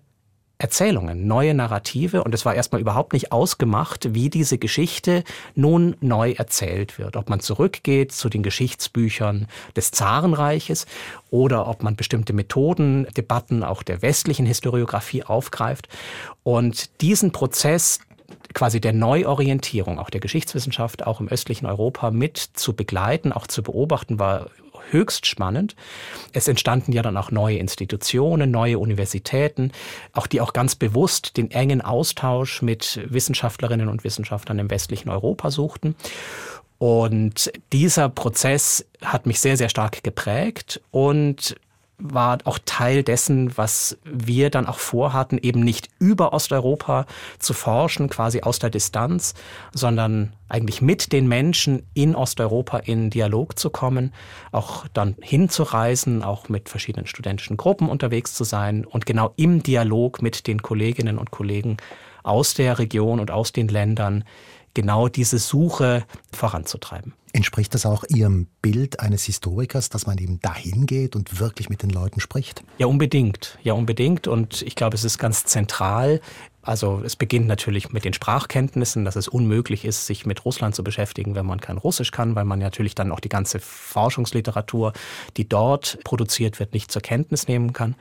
[0.59, 6.33] Erzählungen, neue Narrative und es war erstmal überhaupt nicht ausgemacht, wie diese Geschichte nun neu
[6.33, 7.17] erzählt wird.
[7.17, 10.87] Ob man zurückgeht zu den Geschichtsbüchern des Zarenreiches
[11.31, 15.89] oder ob man bestimmte Methoden, Debatten auch der westlichen Historiografie aufgreift.
[16.45, 17.99] Und diesen Prozess
[18.55, 23.63] quasi der Neuorientierung auch der Geschichtswissenschaft auch im östlichen Europa mit zu begleiten, auch zu
[23.63, 24.51] beobachten, war
[24.91, 25.77] höchst spannend.
[26.33, 29.73] Es entstanden ja dann auch neue Institutionen, neue Universitäten,
[30.13, 35.51] auch die auch ganz bewusst den engen Austausch mit Wissenschaftlerinnen und Wissenschaftlern im westlichen Europa
[35.51, 35.95] suchten.
[36.79, 41.55] Und dieser Prozess hat mich sehr, sehr stark geprägt und
[41.99, 47.07] war auch Teil dessen, was wir dann auch vorhatten, eben nicht über Osteuropa
[47.39, 49.35] zu forschen, quasi aus der Distanz,
[49.73, 54.13] sondern eigentlich mit den Menschen in Osteuropa in Dialog zu kommen,
[54.51, 60.23] auch dann hinzureisen, auch mit verschiedenen studentischen Gruppen unterwegs zu sein und genau im Dialog
[60.23, 61.77] mit den Kolleginnen und Kollegen
[62.25, 64.25] aus der Region und aus den Ländern
[64.75, 67.15] genau diese Suche voranzutreiben.
[67.35, 71.83] Entspricht das auch Ihrem Bild eines Historikers, dass man eben dahin geht und wirklich mit
[71.83, 72.63] den Leuten spricht?
[72.77, 73.59] Ja, unbedingt.
[73.63, 74.29] Ja, unbedingt.
[74.29, 76.21] Und ich glaube, es ist ganz zentral.
[76.61, 80.85] Also es beginnt natürlich mit den Sprachkenntnissen, dass es unmöglich ist, sich mit Russland zu
[80.85, 84.93] beschäftigen, wenn man kein Russisch kann, weil man natürlich dann auch die ganze Forschungsliteratur,
[85.39, 87.97] die dort produziert wird, nicht zur Kenntnis nehmen kann.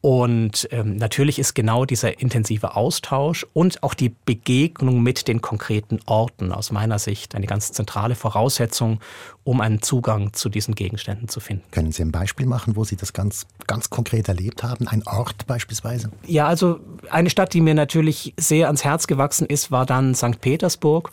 [0.00, 5.98] Und ähm, natürlich ist genau dieser intensive Austausch und auch die Begegnung mit den konkreten
[6.06, 9.00] Orten aus meiner Sicht eine ganz zentrale Voraussetzung,
[9.42, 11.64] um einen Zugang zu diesen Gegenständen zu finden.
[11.72, 14.86] Können Sie ein Beispiel machen, wo Sie das ganz, ganz konkret erlebt haben?
[14.86, 16.12] Ein Ort beispielsweise?
[16.26, 16.78] Ja, also
[17.10, 20.40] eine Stadt, die mir natürlich sehr ans Herz gewachsen ist, war dann St.
[20.40, 21.10] Petersburg.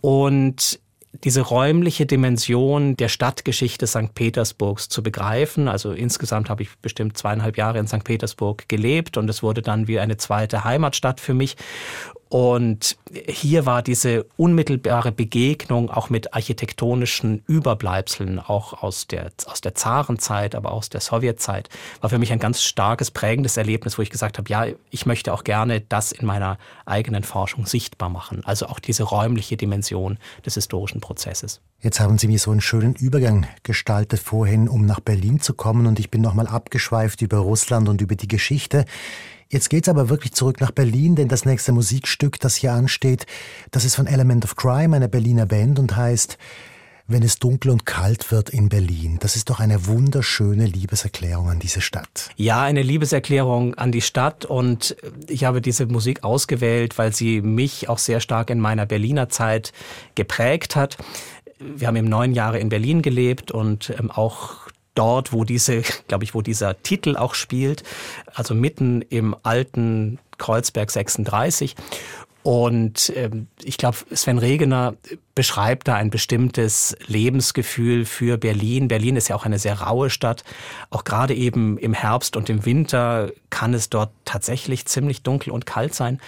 [0.00, 0.80] Und
[1.24, 4.14] diese räumliche Dimension der Stadtgeschichte St.
[4.14, 5.68] Petersburgs zu begreifen.
[5.68, 8.04] Also insgesamt habe ich bestimmt zweieinhalb Jahre in St.
[8.04, 11.56] Petersburg gelebt und es wurde dann wie eine zweite Heimatstadt für mich.
[12.28, 12.96] Und
[13.28, 20.56] hier war diese unmittelbare Begegnung auch mit architektonischen Überbleibseln, auch aus der, aus der Zarenzeit,
[20.56, 21.68] aber auch aus der Sowjetzeit,
[22.00, 25.32] war für mich ein ganz starkes, prägendes Erlebnis, wo ich gesagt habe, ja, ich möchte
[25.32, 28.42] auch gerne das in meiner eigenen Forschung sichtbar machen.
[28.44, 31.60] Also auch diese räumliche Dimension des historischen Prozesses.
[31.80, 35.86] Jetzt haben Sie mir so einen schönen Übergang gestaltet vorhin, um nach Berlin zu kommen
[35.86, 38.84] und ich bin nochmal abgeschweift über Russland und über die Geschichte.
[39.48, 43.26] Jetzt geht's aber wirklich zurück nach Berlin, denn das nächste Musikstück, das hier ansteht,
[43.70, 46.36] das ist von Element of Crime, einer Berliner Band und heißt
[47.06, 49.18] Wenn es dunkel und kalt wird in Berlin.
[49.20, 52.30] Das ist doch eine wunderschöne Liebeserklärung an diese Stadt.
[52.34, 54.96] Ja, eine Liebeserklärung an die Stadt und
[55.28, 59.72] ich habe diese Musik ausgewählt, weil sie mich auch sehr stark in meiner Berliner Zeit
[60.16, 60.96] geprägt hat.
[61.60, 64.65] Wir haben eben neun Jahre in Berlin gelebt und ähm, auch
[64.96, 67.84] dort, wo diese, glaube ich, wo dieser Titel auch spielt,
[68.34, 71.76] also mitten im alten Kreuzberg 36.
[72.46, 74.94] Und ähm, ich glaube, Sven Regener
[75.34, 78.86] beschreibt da ein bestimmtes Lebensgefühl für Berlin.
[78.86, 80.44] Berlin ist ja auch eine sehr raue Stadt.
[80.90, 85.66] Auch gerade eben im Herbst und im Winter kann es dort tatsächlich ziemlich dunkel und
[85.66, 86.20] kalt sein.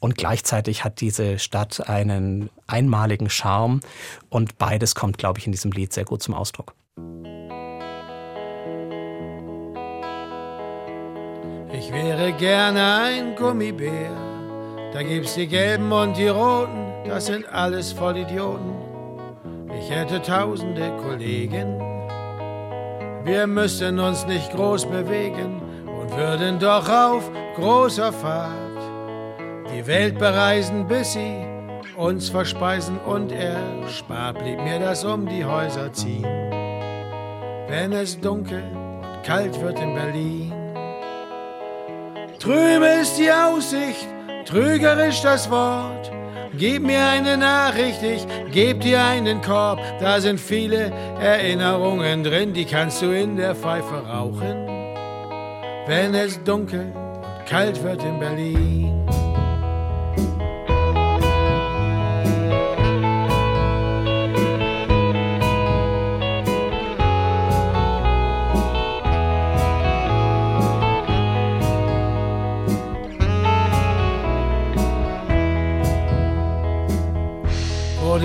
[0.00, 3.80] Und gleichzeitig hat diese Stadt einen einmaligen Charme.
[4.30, 6.72] Und beides kommt, glaube ich, in diesem Lied sehr gut zum Ausdruck.
[11.78, 14.10] Ich wäre gerne ein Gummibär.
[14.94, 18.74] Da gibt's die Gelben und die Roten, das sind alles Vollidioten.
[19.78, 21.78] Ich hätte tausende Kollegen.
[23.24, 28.54] Wir müssten uns nicht groß bewegen und würden doch auf großer Fahrt
[29.70, 31.44] die Welt bereisen, bis sie
[31.96, 36.24] uns verspeisen und erspart blieb mir das um die Häuser ziehen.
[37.68, 40.45] Wenn es dunkel und kalt wird in Berlin,
[42.38, 44.06] Trübe ist die Aussicht,
[44.44, 46.10] trügerisch das Wort.
[46.58, 49.78] Gib mir eine Nachricht, ich geb dir einen Korb.
[50.00, 54.66] Da sind viele Erinnerungen drin, die kannst du in der Pfeife rauchen.
[55.86, 59.25] Wenn es dunkel und kalt wird in Berlin.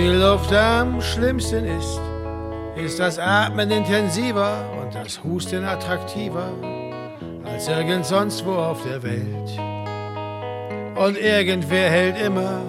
[0.02, 2.02] Die Luft am schlimmsten ist,
[2.76, 6.52] ist das Atmen intensiver und das Husten attraktiver
[7.46, 9.52] als irgend sonst wo auf der Welt.
[10.96, 12.62] Und irgendwer hält immer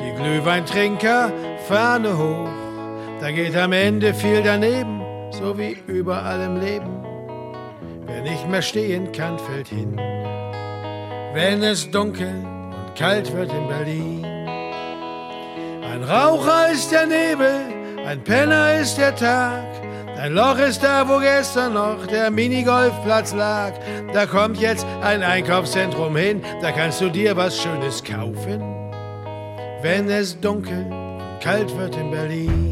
[0.00, 1.32] die Glühweintrinker
[1.68, 2.48] Fahne hoch.
[3.20, 7.04] Da geht am Ende viel daneben, so wie überall im Leben.
[8.06, 9.96] Wer nicht mehr stehen kann, fällt hin.
[11.34, 14.27] Wenn es dunkel und kalt wird in Berlin.
[16.08, 17.66] Raucher ist der Nebel,
[18.06, 19.62] ein Penner ist der Tag.
[20.16, 23.74] Ein Loch ist da, wo gestern noch der Minigolfplatz lag.
[24.14, 28.90] Da kommt jetzt ein Einkaufszentrum hin, da kannst du dir was Schönes kaufen.
[29.82, 30.86] Wenn es dunkel
[31.42, 32.67] kalt wird in Berlin.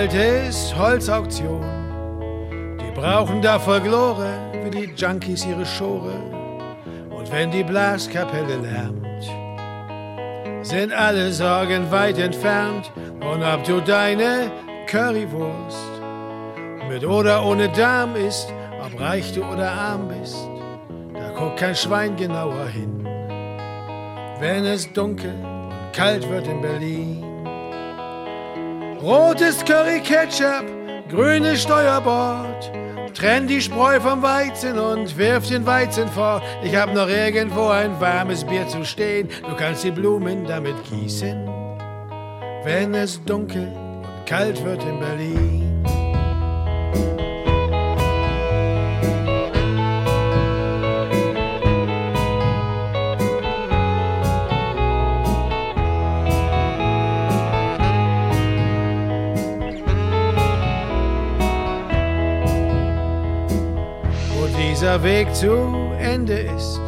[0.00, 1.62] Grunewald ist Holzauktion.
[2.80, 4.30] Die brauchen da Folklore,
[4.64, 6.14] wie die Junkies ihre Schore.
[7.10, 9.30] Und wenn die Blaskapelle lärmt,
[10.62, 12.90] sind alle Sorgen weit entfernt.
[13.20, 14.50] Und ob du deine
[14.86, 16.00] Currywurst
[16.88, 18.50] mit oder ohne Darm isst,
[18.82, 20.48] ob reich du oder arm bist,
[21.12, 23.06] da guckt kein Schwein genauer hin.
[24.38, 27.29] Wenn es dunkel und kalt wird in Berlin,
[29.02, 30.66] Rotes Curry Ketchup,
[31.08, 32.70] grünes Steuerbord.
[33.14, 36.42] Trenn die Spreu vom Weizen und wirf den Weizen fort.
[36.62, 39.30] Ich hab noch irgendwo ein warmes Bier zu stehen.
[39.48, 41.48] Du kannst die Blumen damit gießen.
[42.62, 45.69] Wenn es dunkel und kalt wird in Berlin.
[64.90, 65.52] Dieser Weg zu
[66.00, 66.80] Ende ist,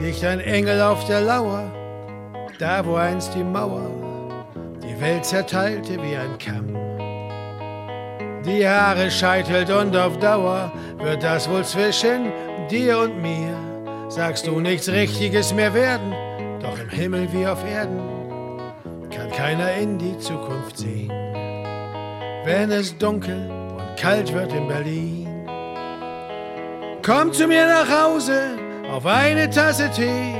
[0.00, 1.70] liegt ein Engel auf der Lauer,
[2.58, 3.88] da wo einst die Mauer
[4.82, 6.74] die Welt zerteilte wie ein Kamm.
[8.44, 12.32] Die Haare scheitelt und auf Dauer wird das wohl zwischen
[12.68, 13.56] dir und mir
[14.08, 16.12] sagst du nichts Richtiges mehr werden,
[16.60, 18.00] doch im Himmel wie auf Erden
[19.14, 21.12] kann keiner in die Zukunft sehen.
[22.44, 25.21] Wenn es dunkel und kalt wird in Berlin,
[27.02, 28.58] komm zu mir nach Hause
[28.90, 30.34] auf eine Tasse Tee.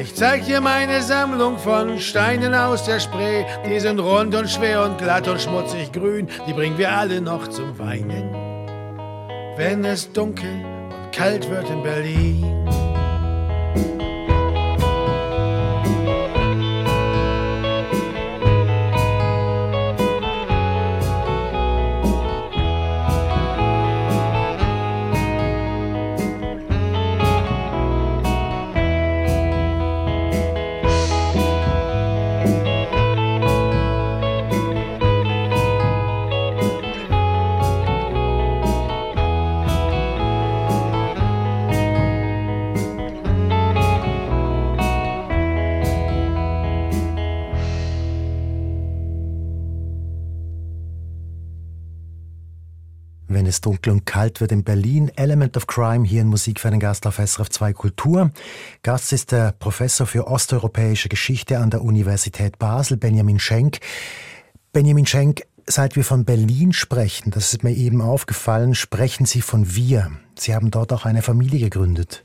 [0.00, 3.44] Ich zeig dir meine Sammlung von Steinen aus der Spree.
[3.66, 6.28] Die sind rund und schwer und glatt und schmutzig grün.
[6.46, 8.30] Die bringen wir alle noch zum Weinen.
[9.56, 12.81] Wenn es dunkel und kalt wird in Berlin.
[53.64, 57.06] Dunkel und kalt wird in Berlin, Element of Crime hier in Musik für einen Gast
[57.06, 58.30] auf SRF 2 Kultur.
[58.82, 63.78] Gast ist der Professor für osteuropäische Geschichte an der Universität Basel, Benjamin Schenk.
[64.72, 69.74] Benjamin Schenk, seit wir von Berlin sprechen, das ist mir eben aufgefallen, sprechen Sie von
[69.74, 70.10] wir.
[70.38, 72.24] Sie haben dort auch eine Familie gegründet.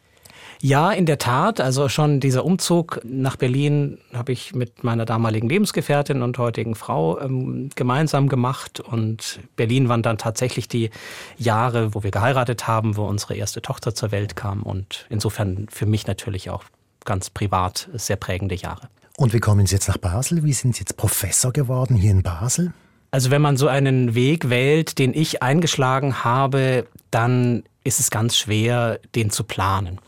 [0.61, 1.61] Ja, in der Tat.
[1.61, 7.19] Also schon dieser Umzug nach Berlin habe ich mit meiner damaligen Lebensgefährtin und heutigen Frau
[7.19, 8.79] ähm, gemeinsam gemacht.
[8.79, 10.89] Und Berlin waren dann tatsächlich die
[11.37, 14.63] Jahre, wo wir geheiratet haben, wo unsere erste Tochter zur Welt kam.
[14.63, 16.63] Und insofern für mich natürlich auch
[17.05, 18.89] ganz privat sehr prägende Jahre.
[19.17, 20.43] Und wie kommen Sie jetzt nach Basel?
[20.43, 22.73] Wie sind Sie jetzt Professor geworden hier in Basel?
[23.11, 28.37] Also wenn man so einen Weg wählt, den ich eingeschlagen habe, dann ist es ganz
[28.37, 29.99] schwer, den zu planen.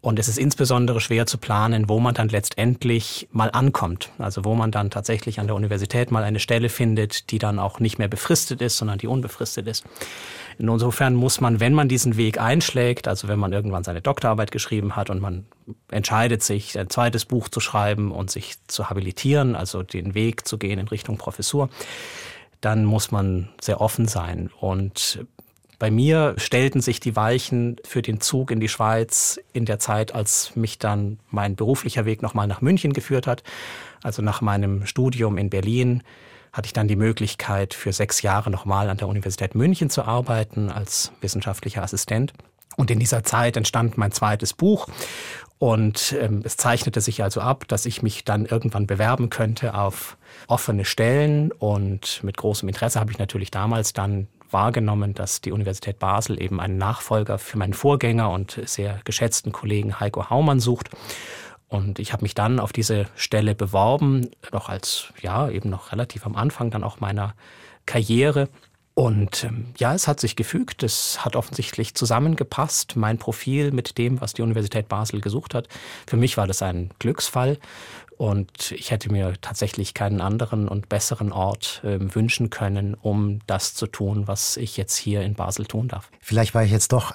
[0.00, 4.12] Und es ist insbesondere schwer zu planen, wo man dann letztendlich mal ankommt.
[4.18, 7.80] Also wo man dann tatsächlich an der Universität mal eine Stelle findet, die dann auch
[7.80, 9.84] nicht mehr befristet ist, sondern die unbefristet ist.
[10.56, 14.94] Insofern muss man, wenn man diesen Weg einschlägt, also wenn man irgendwann seine Doktorarbeit geschrieben
[14.94, 15.46] hat und man
[15.90, 20.58] entscheidet sich, ein zweites Buch zu schreiben und sich zu habilitieren, also den Weg zu
[20.58, 21.70] gehen in Richtung Professur,
[22.60, 24.50] dann muss man sehr offen sein.
[24.60, 25.24] Und
[25.78, 30.12] bei mir stellten sich die Weichen für den Zug in die Schweiz in der Zeit,
[30.12, 33.44] als mich dann mein beruflicher Weg nochmal nach München geführt hat.
[34.02, 36.02] Also nach meinem Studium in Berlin
[36.52, 40.70] hatte ich dann die Möglichkeit, für sechs Jahre nochmal an der Universität München zu arbeiten
[40.70, 42.32] als wissenschaftlicher Assistent.
[42.76, 44.88] Und in dieser Zeit entstand mein zweites Buch.
[45.58, 50.16] Und ähm, es zeichnete sich also ab, dass ich mich dann irgendwann bewerben könnte auf
[50.46, 51.52] offene Stellen.
[51.52, 56.60] Und mit großem Interesse habe ich natürlich damals dann wahrgenommen, dass die Universität Basel eben
[56.60, 60.90] einen Nachfolger für meinen Vorgänger und sehr geschätzten Kollegen Heiko Haumann sucht.
[61.68, 66.24] Und ich habe mich dann auf diese Stelle beworben, noch als, ja, eben noch relativ
[66.24, 67.34] am Anfang dann auch meiner
[67.84, 68.48] Karriere.
[68.94, 74.20] Und ähm, ja, es hat sich gefügt, es hat offensichtlich zusammengepasst, mein Profil mit dem,
[74.20, 75.68] was die Universität Basel gesucht hat.
[76.06, 77.58] Für mich war das ein Glücksfall
[78.18, 83.74] und ich hätte mir tatsächlich keinen anderen und besseren Ort äh, wünschen können, um das
[83.74, 86.10] zu tun, was ich jetzt hier in Basel tun darf.
[86.20, 87.14] Vielleicht war ich jetzt doch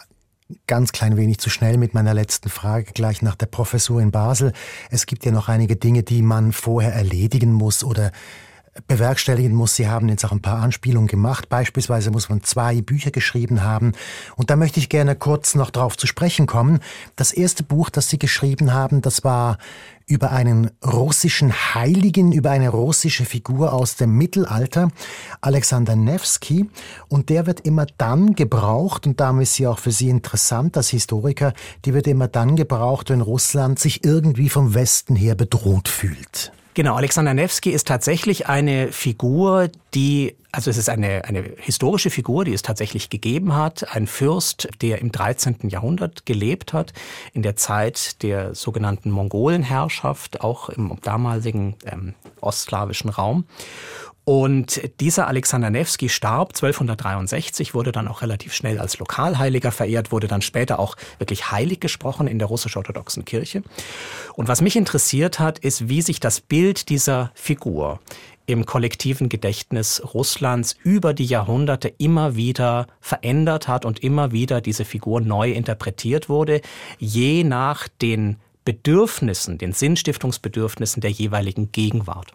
[0.66, 4.54] ganz klein wenig zu schnell mit meiner letzten Frage gleich nach der Professur in Basel.
[4.90, 8.12] Es gibt ja noch einige Dinge, die man vorher erledigen muss oder
[8.88, 9.76] bewerkstelligen muss.
[9.76, 11.50] Sie haben jetzt auch ein paar Anspielungen gemacht.
[11.50, 13.94] Beispielsweise muss man zwei Bücher geschrieben haben.
[14.36, 16.80] Und da möchte ich gerne kurz noch drauf zu sprechen kommen.
[17.16, 19.58] Das erste Buch, das Sie geschrieben haben, das war
[20.06, 24.90] über einen russischen Heiligen, über eine russische Figur aus dem Mittelalter,
[25.42, 26.70] Alexander Nevsky.
[27.08, 30.90] Und der wird immer dann gebraucht, und darum ist sie auch für Sie interessant als
[30.90, 31.54] Historiker,
[31.86, 36.52] die wird immer dann gebraucht, wenn Russland sich irgendwie vom Westen her bedroht fühlt.
[36.76, 42.46] Genau, Alexander Nevsky ist tatsächlich eine Figur, die, also es ist eine, eine historische Figur,
[42.46, 43.96] die es tatsächlich gegeben hat.
[43.96, 45.70] Ein Fürst, der im 13.
[45.70, 46.92] Jahrhundert gelebt hat,
[47.32, 53.46] in der Zeit der sogenannten Mongolenherrschaft, auch im damaligen ähm, ostslawischen Raum.
[54.26, 60.28] Und dieser Alexander Nevsky starb 1263, wurde dann auch relativ schnell als Lokalheiliger verehrt, wurde
[60.28, 63.64] dann später auch wirklich heilig gesprochen in der russisch-orthodoxen Kirche.
[64.36, 68.00] Und was mich interessiert hat, ist, wie sich das Bild dieser Figur
[68.46, 74.86] im kollektiven Gedächtnis Russlands über die Jahrhunderte immer wieder verändert hat und immer wieder diese
[74.86, 76.62] Figur neu interpretiert wurde,
[76.98, 82.34] je nach den Bedürfnissen, den Sinnstiftungsbedürfnissen der jeweiligen Gegenwart.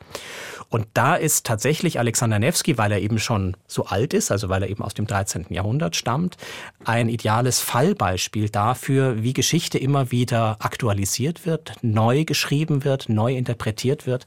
[0.71, 4.63] Und da ist tatsächlich Alexander Nevsky, weil er eben schon so alt ist, also weil
[4.63, 5.47] er eben aus dem 13.
[5.49, 6.37] Jahrhundert stammt,
[6.85, 14.07] ein ideales Fallbeispiel dafür, wie Geschichte immer wieder aktualisiert wird, neu geschrieben wird, neu interpretiert
[14.07, 14.27] wird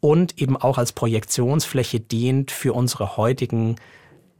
[0.00, 3.76] und eben auch als Projektionsfläche dient für unsere heutigen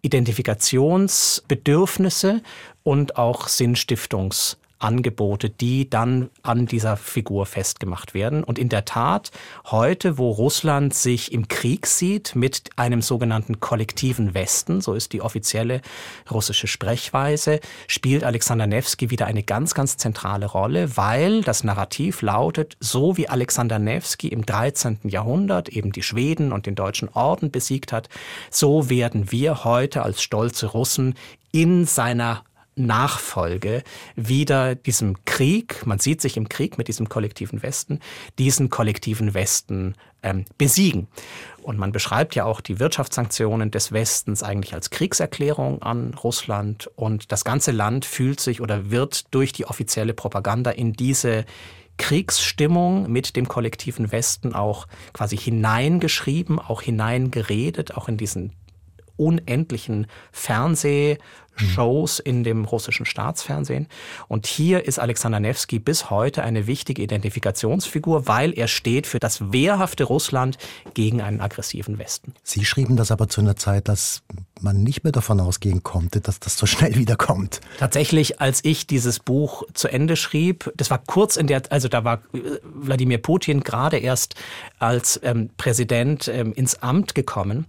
[0.02, 2.42] Identifikationsbedürfnisse
[2.82, 8.42] und auch Sinnstiftungs Angebote, die dann an dieser Figur festgemacht werden.
[8.42, 9.30] Und in der Tat,
[9.66, 15.20] heute, wo Russland sich im Krieg sieht mit einem sogenannten kollektiven Westen, so ist die
[15.20, 15.82] offizielle
[16.30, 22.76] russische Sprechweise, spielt Alexander Nevsky wieder eine ganz, ganz zentrale Rolle, weil das Narrativ lautet,
[22.80, 25.00] so wie Alexander Nevsky im 13.
[25.04, 28.08] Jahrhundert eben die Schweden und den deutschen Orden besiegt hat,
[28.50, 31.14] so werden wir heute als stolze Russen
[31.52, 32.44] in seiner
[32.76, 33.82] Nachfolge
[34.16, 38.00] wieder diesem Krieg, man sieht sich im Krieg mit diesem kollektiven Westen,
[38.38, 41.08] diesen kollektiven Westen ähm, besiegen.
[41.62, 46.90] Und man beschreibt ja auch die Wirtschaftssanktionen des Westens eigentlich als Kriegserklärung an Russland.
[46.96, 51.44] Und das ganze Land fühlt sich oder wird durch die offizielle Propaganda in diese
[51.98, 58.54] Kriegsstimmung mit dem kollektiven Westen auch quasi hineingeschrieben, auch hineingeredet, auch in diesen
[59.16, 61.18] unendlichen Fernseh-
[61.64, 63.86] Shows in dem russischen Staatsfernsehen.
[64.28, 69.52] Und hier ist Alexander Nevsky bis heute eine wichtige Identifikationsfigur, weil er steht für das
[69.52, 70.58] wehrhafte Russland
[70.94, 72.34] gegen einen aggressiven Westen.
[72.42, 74.22] Sie schrieben das aber zu einer Zeit, dass
[74.60, 77.60] man nicht mehr davon ausgehen konnte, dass das so schnell wiederkommt.
[77.78, 82.04] Tatsächlich, als ich dieses Buch zu Ende schrieb, das war kurz in der, also da
[82.04, 84.34] war äh, Wladimir Putin gerade erst
[84.78, 87.66] als ähm, Präsident ähm, ins Amt gekommen.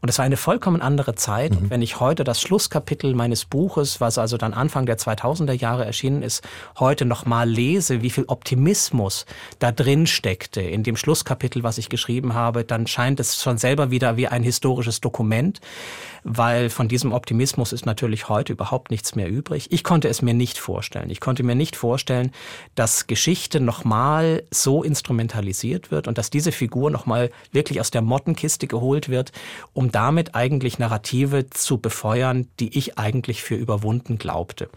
[0.00, 1.52] Und es war eine vollkommen andere Zeit.
[1.52, 1.58] Mhm.
[1.58, 5.52] Und wenn ich heute das Schlusskapitel meines meines Buches, was also dann Anfang der 2000er
[5.52, 6.46] Jahre erschienen ist,
[6.78, 9.26] heute nochmal lese, wie viel Optimismus
[9.58, 10.60] da drin steckte.
[10.60, 14.44] In dem Schlusskapitel, was ich geschrieben habe, dann scheint es schon selber wieder wie ein
[14.44, 15.60] historisches Dokument
[16.24, 19.70] weil von diesem Optimismus ist natürlich heute überhaupt nichts mehr übrig.
[19.70, 21.10] Ich konnte es mir nicht vorstellen.
[21.10, 22.32] Ich konnte mir nicht vorstellen,
[22.74, 28.66] dass Geschichte nochmal so instrumentalisiert wird und dass diese Figur nochmal wirklich aus der Mottenkiste
[28.66, 29.32] geholt wird,
[29.74, 34.70] um damit eigentlich Narrative zu befeuern, die ich eigentlich für überwunden glaubte.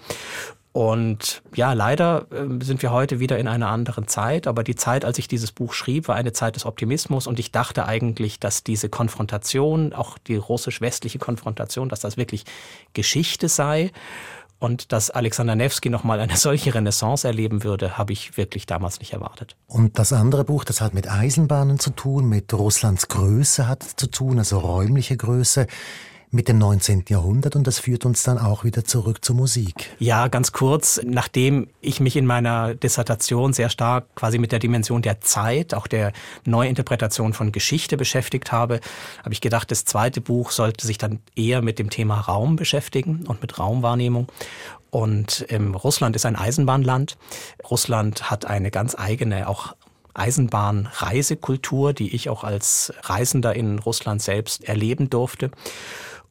[0.78, 5.06] Und ja, leider ähm, sind wir heute wieder in einer anderen Zeit, aber die Zeit,
[5.06, 8.64] als ich dieses Buch schrieb, war eine Zeit des Optimismus und ich dachte eigentlich, dass
[8.64, 12.44] diese Konfrontation, auch die russisch-westliche Konfrontation, dass das wirklich
[12.94, 13.92] Geschichte sei.
[14.60, 19.14] Und dass Alexander Nevsky nochmal eine solche Renaissance erleben würde, habe ich wirklich damals nicht
[19.14, 19.56] erwartet.
[19.66, 24.12] Und das andere Buch, das hat mit Eisenbahnen zu tun, mit Russlands Größe hat zu
[24.12, 25.66] tun, also räumliche Größe
[26.30, 27.06] mit dem 19.
[27.08, 29.92] Jahrhundert und das führt uns dann auch wieder zurück zur Musik.
[29.98, 35.02] Ja, ganz kurz, nachdem ich mich in meiner Dissertation sehr stark quasi mit der Dimension
[35.02, 36.12] der Zeit, auch der
[36.44, 38.82] Neuinterpretation von Geschichte beschäftigt habe,
[39.24, 43.26] habe ich gedacht, das zweite Buch sollte sich dann eher mit dem Thema Raum beschäftigen
[43.28, 44.28] und mit Raumwahrnehmung.
[44.90, 47.18] Und ähm, Russland ist ein Eisenbahnland.
[47.70, 49.76] Russland hat eine ganz eigene, auch
[50.14, 55.52] Eisenbahnreisekultur, die ich auch als Reisender in Russland selbst erleben durfte.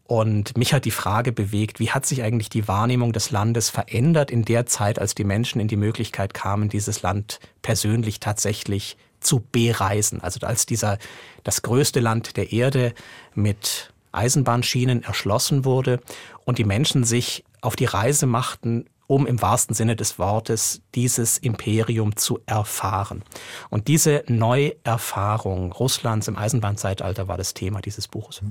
[0.07, 4.31] Und mich hat die Frage bewegt, wie hat sich eigentlich die Wahrnehmung des Landes verändert
[4.31, 9.41] in der Zeit, als die Menschen in die Möglichkeit kamen, dieses Land persönlich tatsächlich zu
[9.41, 10.21] bereisen.
[10.21, 10.99] Also als dieser,
[11.43, 12.95] das größte Land der Erde
[13.35, 16.01] mit Eisenbahnschienen erschlossen wurde
[16.45, 21.39] und die Menschen sich auf die Reise machten, um im wahrsten Sinne des Wortes dieses
[21.39, 23.25] Imperium zu erfahren.
[23.71, 28.43] Und diese Neuerfahrung Russlands im Eisenbahnzeitalter war das Thema dieses Buches.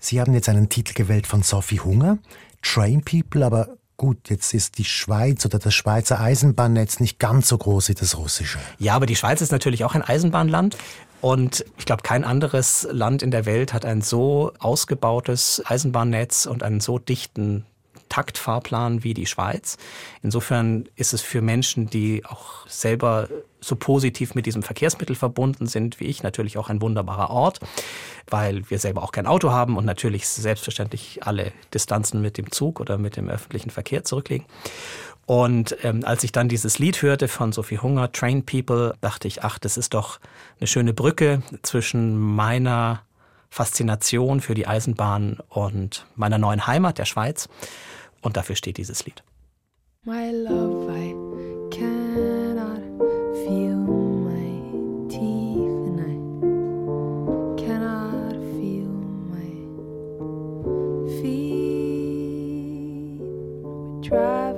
[0.00, 2.18] Sie haben jetzt einen Titel gewählt von Sophie Hunger,
[2.62, 7.58] Train People, aber Gut, jetzt ist die Schweiz oder das Schweizer Eisenbahnnetz nicht ganz so
[7.58, 8.58] groß wie das russische.
[8.78, 10.78] Ja, aber die Schweiz ist natürlich auch ein Eisenbahnland.
[11.20, 16.62] Und ich glaube, kein anderes Land in der Welt hat ein so ausgebautes Eisenbahnnetz und
[16.62, 17.66] einen so dichten
[18.10, 19.78] Taktfahrplan wie die Schweiz.
[20.22, 23.28] Insofern ist es für Menschen, die auch selber
[23.60, 27.60] so positiv mit diesem Verkehrsmittel verbunden sind wie ich, natürlich auch ein wunderbarer Ort,
[28.28, 32.80] weil wir selber auch kein Auto haben und natürlich selbstverständlich alle Distanzen mit dem Zug
[32.80, 34.46] oder mit dem öffentlichen Verkehr zurücklegen.
[35.26, 39.44] Und ähm, als ich dann dieses Lied hörte von Sophie Hunger, Train People, dachte ich,
[39.44, 40.18] ach, das ist doch
[40.58, 43.02] eine schöne Brücke zwischen meiner
[43.50, 47.48] Faszination für die Eisenbahn und meiner neuen Heimat, der Schweiz.
[48.22, 49.22] Und dafür steht dieses Lied.
[50.04, 51.14] My love, I
[51.70, 52.80] cannot
[53.44, 56.14] feel my teeth and I
[57.62, 58.88] cannot feel
[59.28, 59.48] my
[61.20, 63.20] feet.
[63.60, 64.49] We're driving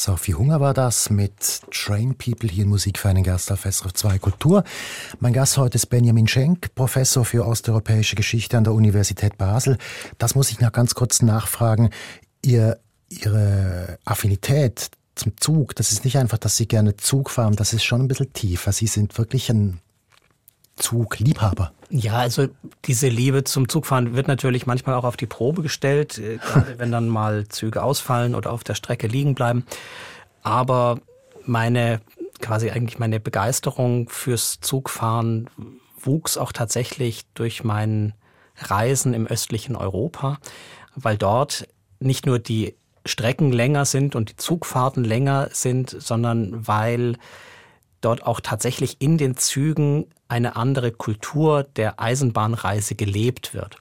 [0.00, 3.92] Sophie Hunger war das mit Train People hier in Musik für einen Gast auf SRF
[3.92, 4.64] 2 Kultur.
[5.18, 9.76] Mein Gast heute ist Benjamin Schenk, Professor für osteuropäische Geschichte an der Universität Basel.
[10.16, 11.90] Das muss ich noch ganz kurz nachfragen.
[12.42, 12.78] Ihr,
[13.10, 17.84] Ihre Affinität zum Zug, das ist nicht einfach, dass Sie gerne Zug fahren, das ist
[17.84, 18.72] schon ein bisschen tiefer.
[18.72, 19.80] Sie sind wirklich ein
[20.80, 21.72] Zugliebhaber.
[21.90, 22.48] Ja, also
[22.84, 26.90] diese Liebe zum Zugfahren wird natürlich manchmal auch auf die Probe gestellt, äh, gerade wenn
[26.90, 29.64] dann mal Züge ausfallen oder auf der Strecke liegen bleiben.
[30.42, 31.00] Aber
[31.44, 32.00] meine,
[32.40, 35.48] quasi eigentlich meine Begeisterung fürs Zugfahren
[36.00, 38.14] wuchs auch tatsächlich durch mein
[38.56, 40.38] Reisen im östlichen Europa,
[40.94, 41.68] weil dort
[41.98, 42.74] nicht nur die
[43.06, 47.16] Strecken länger sind und die Zugfahrten länger sind, sondern weil
[48.00, 53.76] dort auch tatsächlich in den Zügen eine andere Kultur der Eisenbahnreise gelebt wird.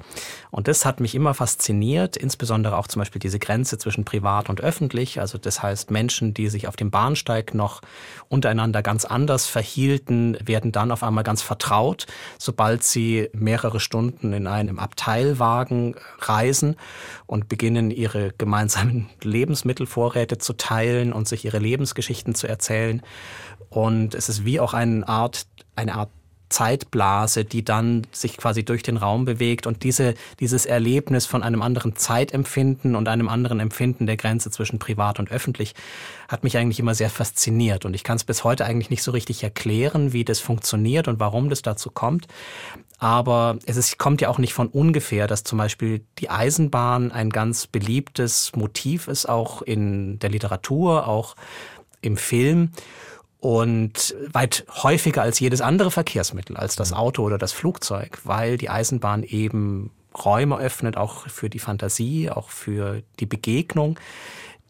[0.49, 4.59] Und das hat mich immer fasziniert, insbesondere auch zum Beispiel diese Grenze zwischen privat und
[4.59, 5.19] öffentlich.
[5.19, 7.81] Also das heißt, Menschen, die sich auf dem Bahnsteig noch
[8.29, 12.07] untereinander ganz anders verhielten, werden dann auf einmal ganz vertraut,
[12.39, 16.77] sobald sie mehrere Stunden in einem Abteilwagen reisen
[17.27, 23.03] und beginnen, ihre gemeinsamen Lebensmittelvorräte zu teilen und sich ihre Lebensgeschichten zu erzählen.
[23.69, 25.45] Und es ist wie auch eine Art,
[25.75, 26.09] eine Art
[26.49, 31.61] Zeitblase, die dann sich quasi durch den Raum bewegt und diese, dieses Erlebnis von einem
[31.61, 35.75] anderen Zeitempfinden und einem anderen Empfinden der Grenze zwischen privat und öffentlich
[36.27, 39.11] hat mich eigentlich immer sehr fasziniert und ich kann es bis heute eigentlich nicht so
[39.11, 42.27] richtig erklären, wie das funktioniert und warum das dazu kommt.
[42.97, 47.29] Aber es ist, kommt ja auch nicht von ungefähr, dass zum Beispiel die Eisenbahn ein
[47.29, 51.35] ganz beliebtes Motiv ist, auch in der Literatur, auch
[52.01, 52.71] im Film
[53.39, 58.69] und weit häufiger als jedes andere Verkehrsmittel, als das Auto oder das Flugzeug, weil die
[58.69, 59.91] Eisenbahn eben
[60.25, 63.99] Räume öffnet, auch für die Fantasie, auch für die Begegnung,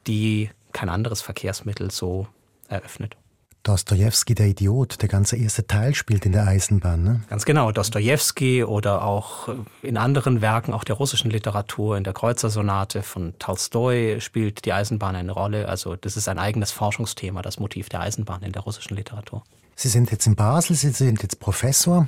[0.05, 2.27] die kein anderes Verkehrsmittel so
[2.67, 3.17] eröffnet.
[3.63, 7.03] Dostoevsky, der Idiot, der ganze erste Teil spielt in der Eisenbahn.
[7.03, 7.21] Ne?
[7.29, 9.49] Ganz genau, Dostoevsky oder auch
[9.81, 15.15] in anderen Werken, auch der russischen Literatur, in der Kreuzersonate von Tolstoi spielt die Eisenbahn
[15.15, 15.67] eine Rolle.
[15.67, 19.43] Also das ist ein eigenes Forschungsthema, das Motiv der Eisenbahn in der russischen Literatur.
[19.75, 22.07] Sie sind jetzt in Basel, Sie sind jetzt Professor,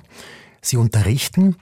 [0.62, 1.56] Sie unterrichten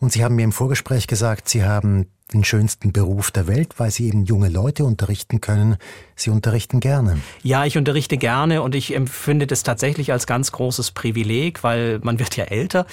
[0.00, 3.90] und Sie haben mir im Vorgespräch gesagt, Sie haben den schönsten Beruf der Welt, weil
[3.90, 5.76] Sie eben junge Leute unterrichten können.
[6.16, 7.18] Sie unterrichten gerne.
[7.42, 12.18] Ja, ich unterrichte gerne und ich empfinde das tatsächlich als ganz großes Privileg, weil man
[12.18, 12.86] wird ja älter,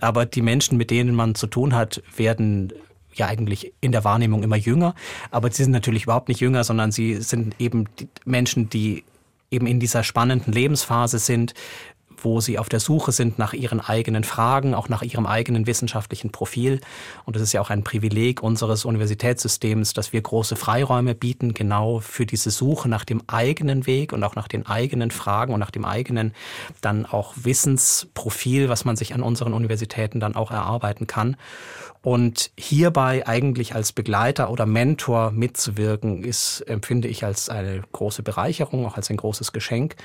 [0.00, 2.72] aber die Menschen, mit denen man zu tun hat, werden
[3.12, 4.94] ja eigentlich in der Wahrnehmung immer jünger,
[5.30, 9.04] aber sie sind natürlich überhaupt nicht jünger, sondern sie sind eben die Menschen, die
[9.50, 11.54] eben in dieser spannenden Lebensphase sind,
[12.24, 16.30] wo sie auf der Suche sind nach ihren eigenen Fragen, auch nach ihrem eigenen wissenschaftlichen
[16.30, 16.80] Profil.
[17.24, 22.00] Und es ist ja auch ein Privileg unseres Universitätssystems, dass wir große Freiräume bieten, genau
[22.00, 25.70] für diese Suche nach dem eigenen Weg und auch nach den eigenen Fragen und nach
[25.70, 26.32] dem eigenen
[26.80, 31.36] dann auch Wissensprofil, was man sich an unseren Universitäten dann auch erarbeiten kann.
[32.04, 38.84] Und hierbei eigentlich als Begleiter oder Mentor mitzuwirken, ist, empfinde ich als eine große Bereicherung,
[38.84, 39.96] auch als ein großes Geschenk.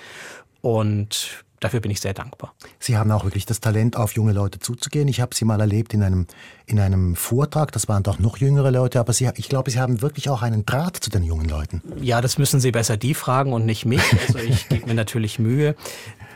[0.61, 2.53] Und dafür bin ich sehr dankbar.
[2.79, 5.07] Sie haben auch wirklich das Talent, auf junge Leute zuzugehen.
[5.07, 6.27] Ich habe Sie mal erlebt in einem,
[6.65, 10.01] in einem Vortrag, das waren doch noch jüngere Leute, aber Sie, ich glaube, Sie haben
[10.01, 11.81] wirklich auch einen Draht zu den jungen Leuten.
[12.01, 14.03] Ja, das müssen Sie besser die fragen und nicht mich.
[14.27, 15.75] Also ich gebe mir natürlich Mühe.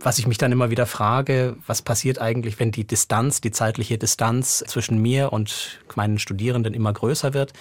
[0.01, 3.97] Was ich mich dann immer wieder frage, was passiert eigentlich, wenn die Distanz, die zeitliche
[3.97, 7.53] Distanz zwischen mir und meinen Studierenden immer größer wird?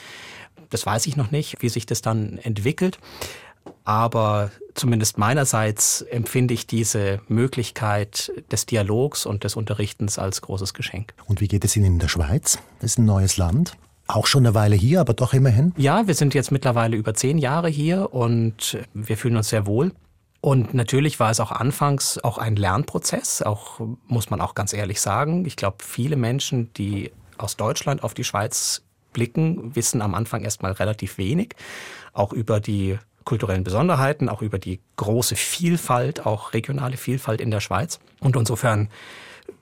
[0.70, 2.98] Das weiß ich noch nicht, wie sich das dann entwickelt.
[3.84, 11.14] Aber zumindest meinerseits empfinde ich diese Möglichkeit des Dialogs und des Unterrichtens als großes Geschenk.
[11.26, 12.58] Und wie geht es Ihnen in der Schweiz?
[12.80, 13.76] Das ist ein neues Land.
[14.08, 15.72] Auch schon eine Weile hier, aber doch immerhin.
[15.76, 19.92] Ja, wir sind jetzt mittlerweile über zehn Jahre hier und wir fühlen uns sehr wohl.
[20.40, 25.00] Und natürlich war es auch anfangs auch ein Lernprozess, auch muss man auch ganz ehrlich
[25.00, 25.44] sagen.
[25.44, 30.72] Ich glaube, viele Menschen, die aus Deutschland auf die Schweiz blicken, wissen am Anfang erstmal
[30.72, 31.54] relativ wenig,
[32.12, 37.60] auch über die kulturellen Besonderheiten, auch über die große Vielfalt, auch regionale Vielfalt in der
[37.60, 38.00] Schweiz.
[38.20, 38.88] Und insofern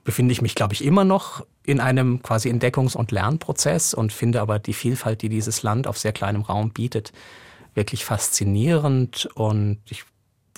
[0.05, 4.41] befinde ich mich, glaube ich, immer noch in einem quasi Entdeckungs- und Lernprozess und finde
[4.41, 7.13] aber die Vielfalt, die dieses Land auf sehr kleinem Raum bietet,
[7.75, 10.05] wirklich faszinierend und ich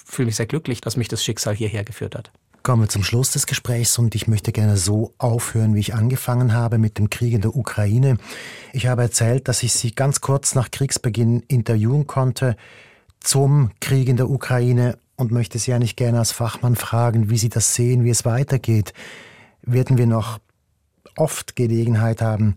[0.05, 2.31] fühle mich sehr glücklich, dass mich das Schicksal hierher geführt hat.
[2.63, 6.55] Kommen wir zum Schluss des Gesprächs und ich möchte gerne so aufhören, wie ich angefangen
[6.55, 8.19] habe mit dem Krieg in der Ukraine.
[8.73, 12.57] Ich habe erzählt, dass ich Sie ganz kurz nach Kriegsbeginn interviewen konnte
[13.23, 17.49] zum Krieg in der Ukraine und möchte Sie eigentlich gerne als Fachmann fragen, wie Sie
[17.49, 18.93] das sehen, wie es weitergeht.
[19.63, 20.39] Werden wir noch
[21.17, 22.57] oft Gelegenheit haben,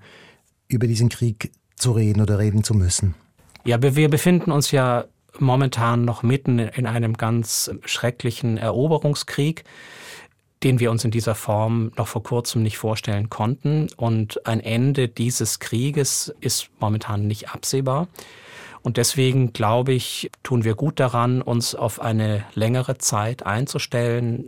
[0.67, 3.15] über diesen Krieg zu reden oder reden zu müssen?
[3.65, 5.05] Ja, wir befinden uns ja
[5.39, 9.63] momentan noch mitten in einem ganz schrecklichen Eroberungskrieg,
[10.63, 13.87] den wir uns in dieser Form noch vor kurzem nicht vorstellen konnten.
[13.97, 18.07] Und ein Ende dieses Krieges ist momentan nicht absehbar.
[18.85, 24.45] Und deswegen glaube ich, tun wir gut daran, uns auf eine längere Zeit einzustellen,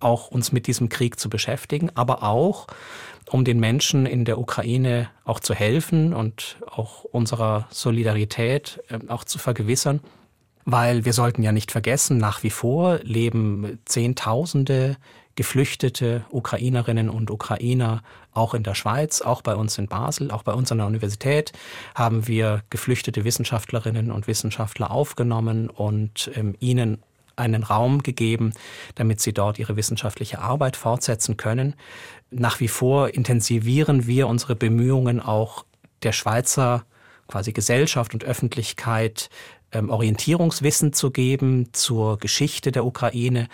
[0.00, 2.66] auch uns mit diesem Krieg zu beschäftigen, aber auch
[3.30, 9.22] um den Menschen in der Ukraine auch zu helfen und auch unserer Solidarität äh, auch
[9.22, 10.00] zu vergewissern.
[10.64, 14.96] Weil wir sollten ja nicht vergessen, nach wie vor leben Zehntausende
[15.38, 18.02] geflüchtete Ukrainerinnen und Ukrainer
[18.34, 21.52] auch in der Schweiz, auch bei uns in Basel, auch bei uns an der Universität
[21.94, 27.04] haben wir geflüchtete Wissenschaftlerinnen und Wissenschaftler aufgenommen und ähm, ihnen
[27.36, 28.52] einen Raum gegeben,
[28.96, 31.76] damit sie dort ihre wissenschaftliche Arbeit fortsetzen können.
[32.32, 35.64] Nach wie vor intensivieren wir unsere Bemühungen auch
[36.02, 36.84] der Schweizer
[37.28, 39.30] quasi Gesellschaft und Öffentlichkeit
[39.70, 43.48] ähm, Orientierungswissen zu geben zur Geschichte der Ukraine,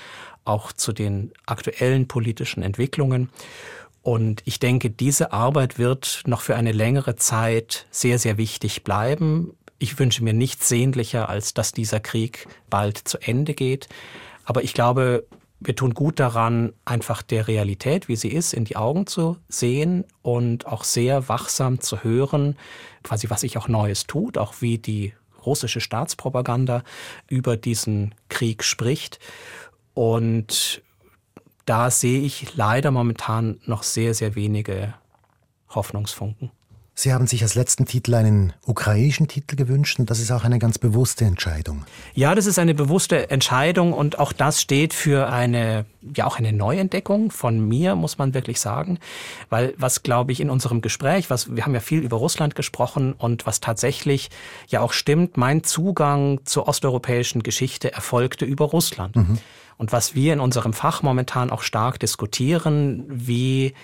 [0.44, 3.30] auch zu den aktuellen politischen Entwicklungen.
[4.02, 9.56] Und ich denke, diese Arbeit wird noch für eine längere Zeit sehr, sehr wichtig bleiben.
[9.78, 13.88] Ich wünsche mir nichts sehnlicher, als dass dieser Krieg bald zu Ende geht.
[14.44, 15.24] Aber ich glaube,
[15.60, 20.04] wir tun gut daran, einfach der Realität, wie sie ist, in die Augen zu sehen
[20.20, 22.56] und auch sehr wachsam zu hören,
[23.02, 25.14] quasi was sich auch Neues tut, auch wie die
[25.46, 26.82] russische Staatspropaganda
[27.28, 29.18] über diesen Krieg spricht.
[29.94, 30.82] Und
[31.64, 34.94] da sehe ich leider momentan noch sehr, sehr wenige
[35.70, 36.50] Hoffnungsfunken.
[36.96, 40.60] Sie haben sich als letzten Titel einen ukrainischen Titel gewünscht und das ist auch eine
[40.60, 41.84] ganz bewusste Entscheidung.
[42.14, 46.52] Ja, das ist eine bewusste Entscheidung und auch das steht für eine, ja auch eine
[46.52, 49.00] Neuentdeckung von mir, muss man wirklich sagen.
[49.50, 53.12] Weil was, glaube ich, in unserem Gespräch, was, wir haben ja viel über Russland gesprochen
[53.12, 54.30] und was tatsächlich
[54.68, 59.16] ja auch stimmt, mein Zugang zur osteuropäischen Geschichte erfolgte über Russland.
[59.16, 59.38] Mhm.
[59.76, 63.74] Und was wir in unserem Fach momentan auch stark diskutieren, wie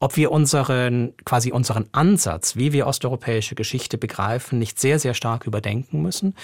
[0.00, 5.46] ob wir unseren, quasi unseren Ansatz, wie wir osteuropäische Geschichte begreifen, nicht sehr, sehr stark
[5.46, 6.34] überdenken müssen.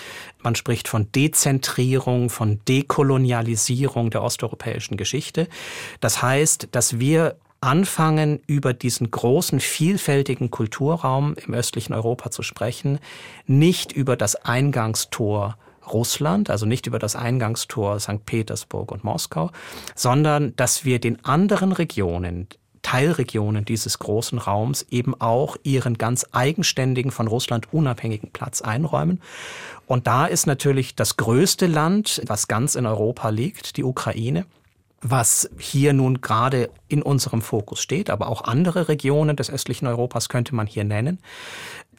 [0.43, 5.47] Man spricht von Dezentrierung, von Dekolonialisierung der osteuropäischen Geschichte.
[6.01, 12.99] Das heißt, dass wir anfangen, über diesen großen, vielfältigen Kulturraum im östlichen Europa zu sprechen,
[13.47, 15.59] nicht über das Eingangstor
[15.93, 18.24] Russland, also nicht über das Eingangstor St.
[18.26, 19.51] Petersburg und Moskau,
[19.95, 22.49] sondern dass wir den anderen Regionen,
[22.82, 29.20] Teilregionen dieses großen Raums eben auch ihren ganz eigenständigen, von Russland unabhängigen Platz einräumen.
[29.86, 34.47] Und da ist natürlich das größte Land, was ganz in Europa liegt, die Ukraine.
[35.03, 40.28] was hier nun gerade in unserem Fokus steht, aber auch andere Regionen des östlichen Europas
[40.28, 41.18] könnte man hier nennen.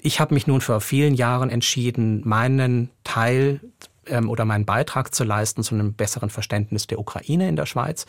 [0.02, 3.60] Ich habe mich nun vor vielen Jahren entschieden, meinen Teil
[4.08, 8.06] ähm, oder meinen Beitrag zu leisten zu einem besseren Verständnis der Ukraine in der Schweiz.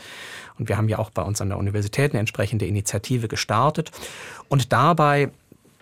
[0.59, 3.91] Und wir haben ja auch bei uns an der Universität eine entsprechende Initiative gestartet.
[4.49, 5.31] Und dabei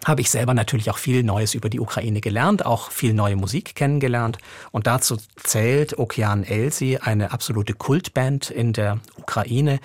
[0.05, 3.75] habe ich selber natürlich auch viel Neues über die Ukraine gelernt, auch viel neue Musik
[3.75, 4.39] kennengelernt.
[4.73, 9.79] Und dazu zählt Okean Elsi, eine absolute Kultband in der Ukraine.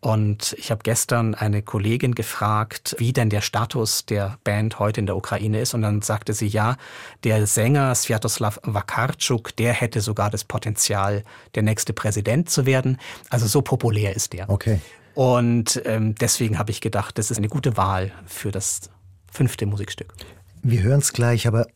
[0.00, 5.06] Und ich habe gestern eine Kollegin gefragt, wie denn der Status der Band heute in
[5.06, 5.74] der Ukraine ist.
[5.74, 6.76] Und dann sagte sie, ja,
[7.24, 11.24] der Sänger Sviatoslav Vakarczuk, der hätte sogar das Potenzial,
[11.54, 12.98] der nächste Präsident zu werden.
[13.30, 14.48] Also so populär ist der.
[14.48, 14.80] Okay.
[15.14, 18.90] Und ähm, deswegen habe ich gedacht, das ist eine gute Wahl für das
[19.32, 20.12] fünfte Musikstück.
[20.62, 21.66] Wir hören es gleich, aber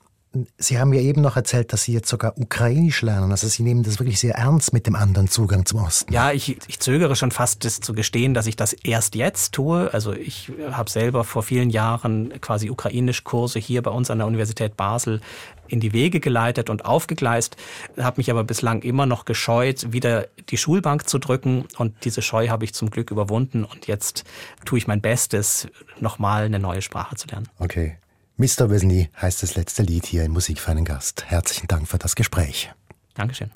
[0.58, 3.32] Sie haben ja eben noch erzählt, dass Sie jetzt sogar Ukrainisch lernen.
[3.32, 6.12] Also Sie nehmen das wirklich sehr ernst mit dem anderen Zugang zum Osten.
[6.12, 9.92] Ja, ich, ich zögere schon fast, das zu gestehen, dass ich das erst jetzt tue.
[9.92, 14.76] Also ich habe selber vor vielen Jahren quasi Ukrainisch-Kurse hier bei uns an der Universität
[14.76, 15.20] Basel
[15.66, 17.56] in die Wege geleitet und aufgegleist,
[17.98, 21.66] habe mich aber bislang immer noch gescheut, wieder die Schulbank zu drücken.
[21.76, 23.64] Und diese Scheu habe ich zum Glück überwunden.
[23.64, 24.24] Und jetzt
[24.64, 25.68] tue ich mein Bestes,
[25.98, 27.48] nochmal eine neue Sprache zu lernen.
[27.58, 27.96] Okay.
[28.39, 28.69] Mr.
[28.69, 31.25] Wisney heißt das letzte Lied hier in Musik für einen Gast.
[31.25, 32.71] Herzlichen Dank für das Gespräch.
[33.13, 33.51] Dankeschön.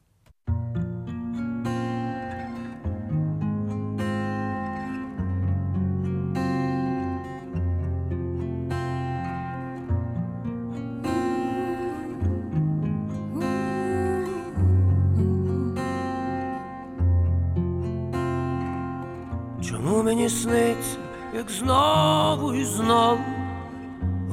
[19.62, 20.98] Чому мені сниться,
[21.34, 23.22] як знову і знову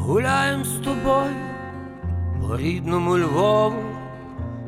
[0.01, 1.35] Гуляєм з тобою
[2.41, 3.83] по рідному Львову,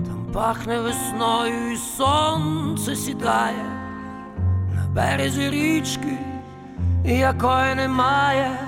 [0.05, 3.65] там пахне весною і сонце сідає
[4.75, 6.17] на березі річки,
[7.05, 8.59] якої немає.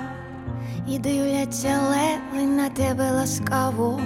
[0.88, 4.00] І дивляться леви на тебе ласкаво,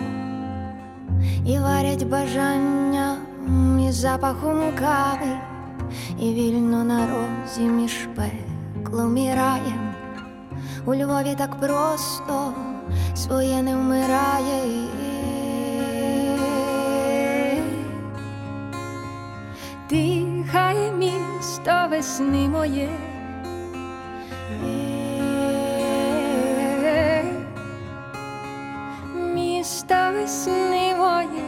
[1.47, 3.17] і варять бажання
[3.89, 5.37] із запахом кави,
[6.19, 9.80] і вільно на розі між пеклом і раєм.
[10.87, 12.53] У Львові так просто
[13.15, 14.63] своє не вмирає.
[19.91, 22.89] Дихає місто весни моє.
[29.35, 31.45] Місто весни моє.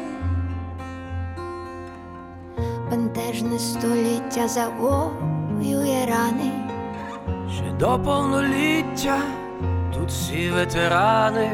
[2.91, 6.52] Бентежне століття завоює рани.
[7.83, 9.19] До повноліття
[9.95, 11.51] тут всі ветерани,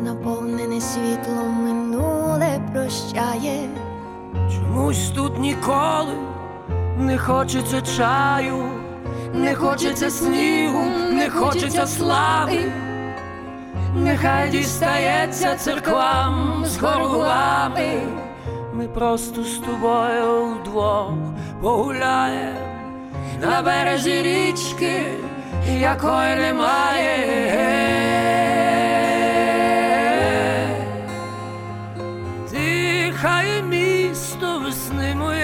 [0.00, 3.68] Наповнене світлом минуле прощає,
[4.34, 6.14] чомусь тут ніколи
[6.98, 8.64] не хочеться чаю,
[9.34, 12.72] не хочеться снігу, не хочеться слави.
[13.94, 18.02] Нехай дістається церквам з хоргулами.
[18.74, 21.12] Ми просто з тобою вдвох
[21.62, 22.68] погуляємо
[23.40, 25.02] на березі річки,
[25.68, 27.18] якої немає.
[32.50, 35.38] Дихає місто весни моє.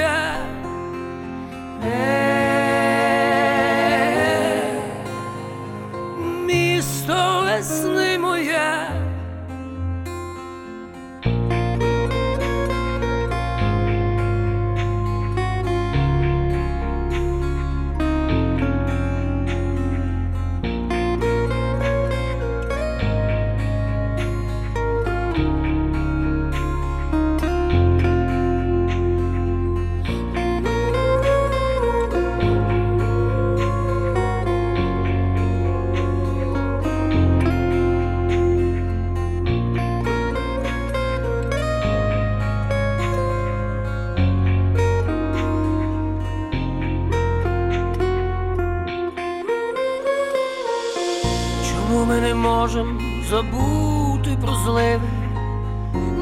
[52.45, 55.01] Можемо забути про зливи?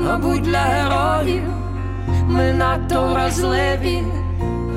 [0.05, 1.43] Мабуть, для героїв
[2.27, 4.03] ми надто вразливі,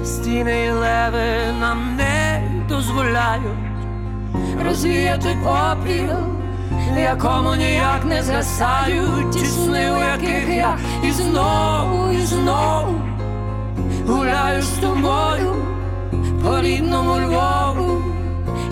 [0.04, 3.66] стіни і леви нам не дозволяють
[4.66, 6.18] розвіяти попіл,
[6.98, 13.02] якому ніяк не згасають ті сни, у яких я і знову, і знову
[14.08, 15.56] гуляю з тобою
[16.44, 18.05] по рідному Львову.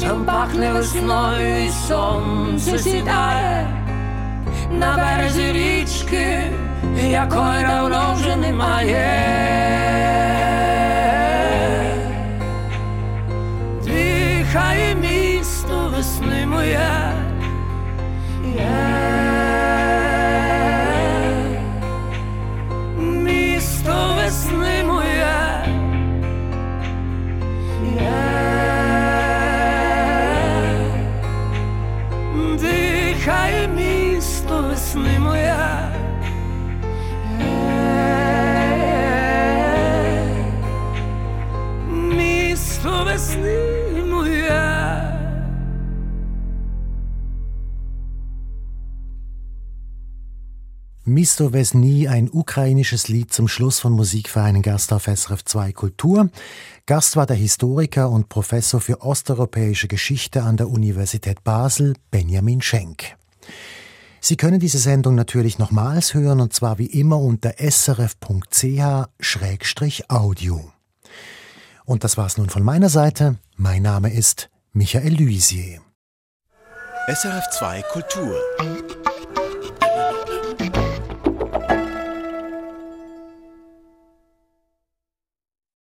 [0.03, 3.67] Там пахне весною і сонце сідає
[4.71, 6.51] на березі річки,
[7.09, 9.05] якої давно вже немає.
[13.85, 17.13] Дихає місто весни моє.
[18.55, 19.02] Yeah.
[51.05, 56.29] Misto Vesni, ein ukrainisches Lied zum Schluss von Musikvereinen Gast auf SRF 2 Kultur.
[56.85, 63.17] Gast war der Historiker und Professor für osteuropäische Geschichte an der Universität Basel, Benjamin Schenk.
[64.21, 68.31] Sie können diese Sendung natürlich nochmals hören und zwar wie immer unter srf.ch-audio.
[71.83, 73.35] Und das war's nun von meiner Seite.
[73.57, 75.81] Mein Name ist Michael Luisier.
[77.09, 78.39] SRF 2 Kultur